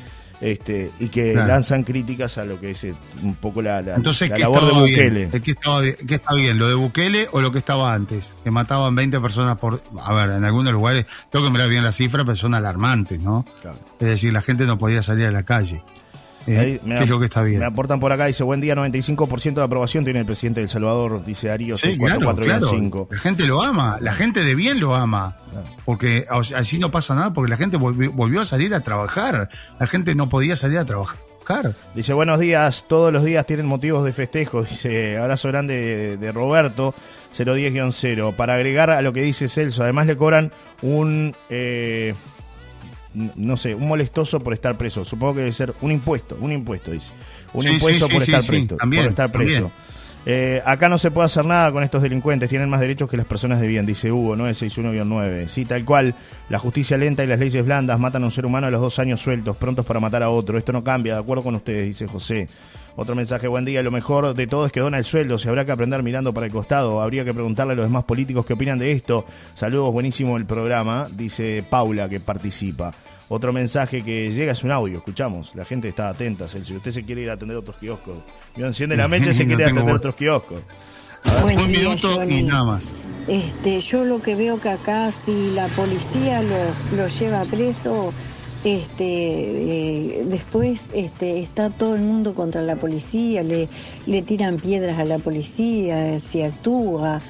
[0.42, 4.30] este, y que lanzan críticas a lo que es eh, un poco la, la, Entonces,
[4.38, 5.42] labor de Bukele.
[5.42, 5.82] ¿Qué, estaba?
[5.82, 6.60] ¿Qué está bien?
[6.60, 8.36] ¿Lo de Bukele o lo que estaba antes?
[8.44, 9.82] Que mataban 20 personas por...
[10.02, 13.46] A ver, en algunos lugares, tengo que mirar bien la cifra, pero son alarmantes, ¿no?
[14.00, 15.84] Es decir, la gente no podía salir a la calle.
[16.48, 17.60] Eh, me, es lo que está bien.
[17.60, 20.70] Me aportan por acá, dice, buen día, 95% de aprobación tiene el presidente de El
[20.70, 22.36] Salvador, dice Darío, sí, claro,
[23.10, 25.38] La gente lo ama, la gente de bien lo ama,
[25.86, 30.16] porque así no pasa nada, porque la gente volvió, a salir a trabajar, la gente
[30.16, 31.18] no podía salir a trabajar.
[31.94, 36.32] Dice, buenos días, todos los días tienen motivos de festejo, dice, abrazo grande de, de
[36.32, 36.94] Roberto,
[37.34, 38.36] 010-0.
[38.36, 41.36] Para agregar a lo que dice Celso, además le cobran un...
[41.50, 42.14] Eh,
[43.14, 45.06] no sé, un molestoso por estar preso.
[45.06, 47.12] Supongo que debe ser un impuesto, un impuesto, dice.
[47.54, 49.72] Un impuesto por, estar preso, por estar preso.
[50.26, 53.26] Eh, acá no se puede hacer nada con estos delincuentes, tienen más derechos que las
[53.26, 55.48] personas de bien, dice Hugo 961-9.
[55.48, 56.16] Sí, tal cual,
[56.50, 59.00] la justicia lenta y las leyes blandas matan a un ser humano a los dos
[59.00, 60.58] años sueltos, prontos para matar a otro.
[60.58, 62.48] Esto no cambia, de acuerdo con ustedes, dice José.
[62.96, 63.82] Otro mensaje, buen día.
[63.82, 65.40] Lo mejor de todo es que dona el sueldo.
[65.40, 67.02] Se habrá que aprender mirando para el costado.
[67.02, 69.26] Habría que preguntarle a los demás políticos qué opinan de esto.
[69.56, 72.94] Saludos, buenísimo el programa, dice Paula que participa.
[73.30, 75.56] Otro mensaje que llega es un audio, escuchamos.
[75.56, 76.48] La gente está atenta.
[76.48, 78.18] Si usted se quiere ir a atender otros kioscos,
[78.56, 80.62] yo enciende la mecha y se quiere atender otros kioscos.
[81.44, 82.94] un minuto y nada más.
[83.28, 88.14] Este, yo lo que veo que acá si la policía los, los lleva preso,
[88.64, 93.68] este, eh, después este, está todo el mundo contra la policía, le,
[94.22, 97.22] tiran piedras a la policía, si actúa.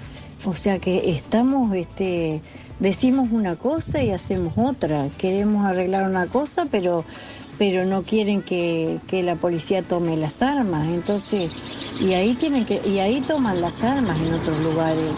[0.46, 2.42] O sea que estamos este,
[2.80, 5.10] decimos una cosa y hacemos otra.
[5.18, 7.06] Queremos arreglar una cosa, pero
[7.58, 10.88] pero no quieren que, la policía tome las armas.
[10.88, 11.52] Entonces,
[12.00, 15.12] y ahí tienen que, y ahí toman las armas en otros lugares.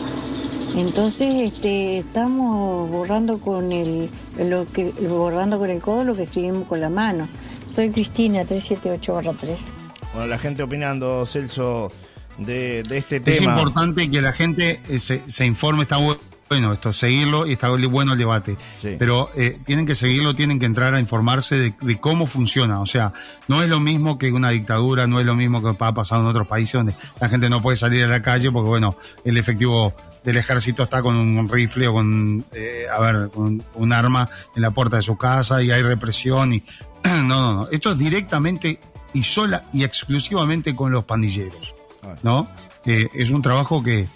[0.75, 6.67] Entonces, este, estamos borrando con el, lo que, borrando con el codo lo que escribimos
[6.67, 7.27] con la mano.
[7.67, 9.73] Soy Cristina, 378-3.
[10.13, 11.91] Bueno, la gente opinando, Celso,
[12.37, 13.35] de, este tema.
[13.35, 17.69] Es importante que la gente eh, se, se informe, está bueno esto, seguirlo y está
[17.69, 18.55] bueno el debate.
[18.81, 22.81] Pero eh, tienen que seguirlo, tienen que entrar a informarse de, cómo funciona.
[22.81, 23.13] O sea,
[23.47, 26.27] no es lo mismo que una dictadura, no es lo mismo que ha pasado en
[26.27, 29.93] otros países donde la gente no puede salir a la calle porque, bueno, el efectivo
[30.23, 34.61] del ejército está con un rifle o con, eh, a ver, con un arma en
[34.61, 36.63] la puerta de su casa y hay represión y...
[37.03, 37.67] no, no, no.
[37.71, 38.79] Esto es directamente
[39.13, 41.73] y sola y exclusivamente con los pandilleros,
[42.21, 42.47] ¿no?
[42.85, 44.07] es un trabajo que,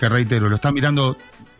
[0.00, 1.16] que reitero, lo está mirando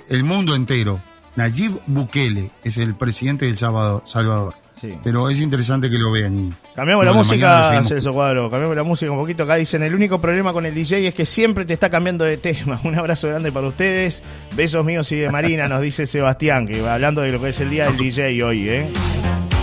[0.08, 1.00] el mundo entero.
[1.36, 4.02] Nayib Bukele es el presidente del Salvador.
[4.06, 4.54] Salvador.
[4.80, 4.90] Sí.
[5.02, 6.54] Pero es interesante que lo vean.
[6.74, 8.50] cambiamos la música, Celso Cuadro.
[8.50, 9.44] Cambiamos la música un poquito.
[9.44, 12.36] Acá dicen: el único problema con el DJ es que siempre te está cambiando de
[12.36, 12.80] tema.
[12.84, 14.22] Un abrazo grande para ustedes.
[14.54, 17.60] Besos míos y de Marina, nos dice Sebastián, que va hablando de lo que es
[17.60, 18.92] el día del DJ hoy, ¿eh?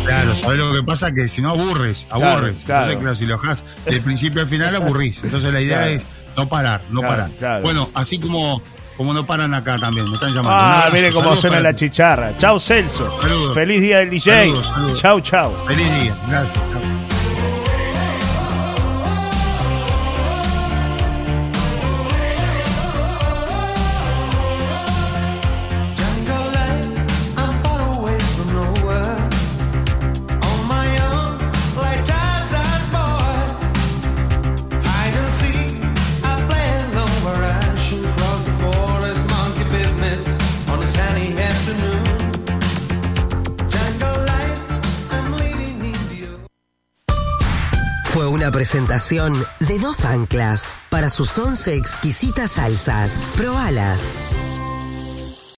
[0.06, 1.12] Claro, ¿sabes lo que pasa?
[1.14, 2.64] Que si no aburres, aburres.
[2.64, 5.24] Claro, Entonces, claro, si lo dejas del principio al final, aburrís.
[5.24, 7.32] Entonces la idea es no parar, no parar.
[7.62, 8.62] Bueno, así como
[8.98, 10.52] como no paran acá también, me están llamando.
[10.52, 12.36] Ah, mire cómo suena la chicharra.
[12.38, 13.12] Chau, Celso.
[13.12, 13.54] Saludos.
[13.54, 14.32] Feliz día del DJ.
[14.32, 15.02] Saludos, saludos.
[15.02, 15.54] Chau, chau.
[15.68, 16.54] Feliz día, gracias.
[16.54, 16.93] chao.
[48.74, 53.24] Presentación de dos anclas para sus once exquisitas salsas.
[53.38, 54.24] Probalas.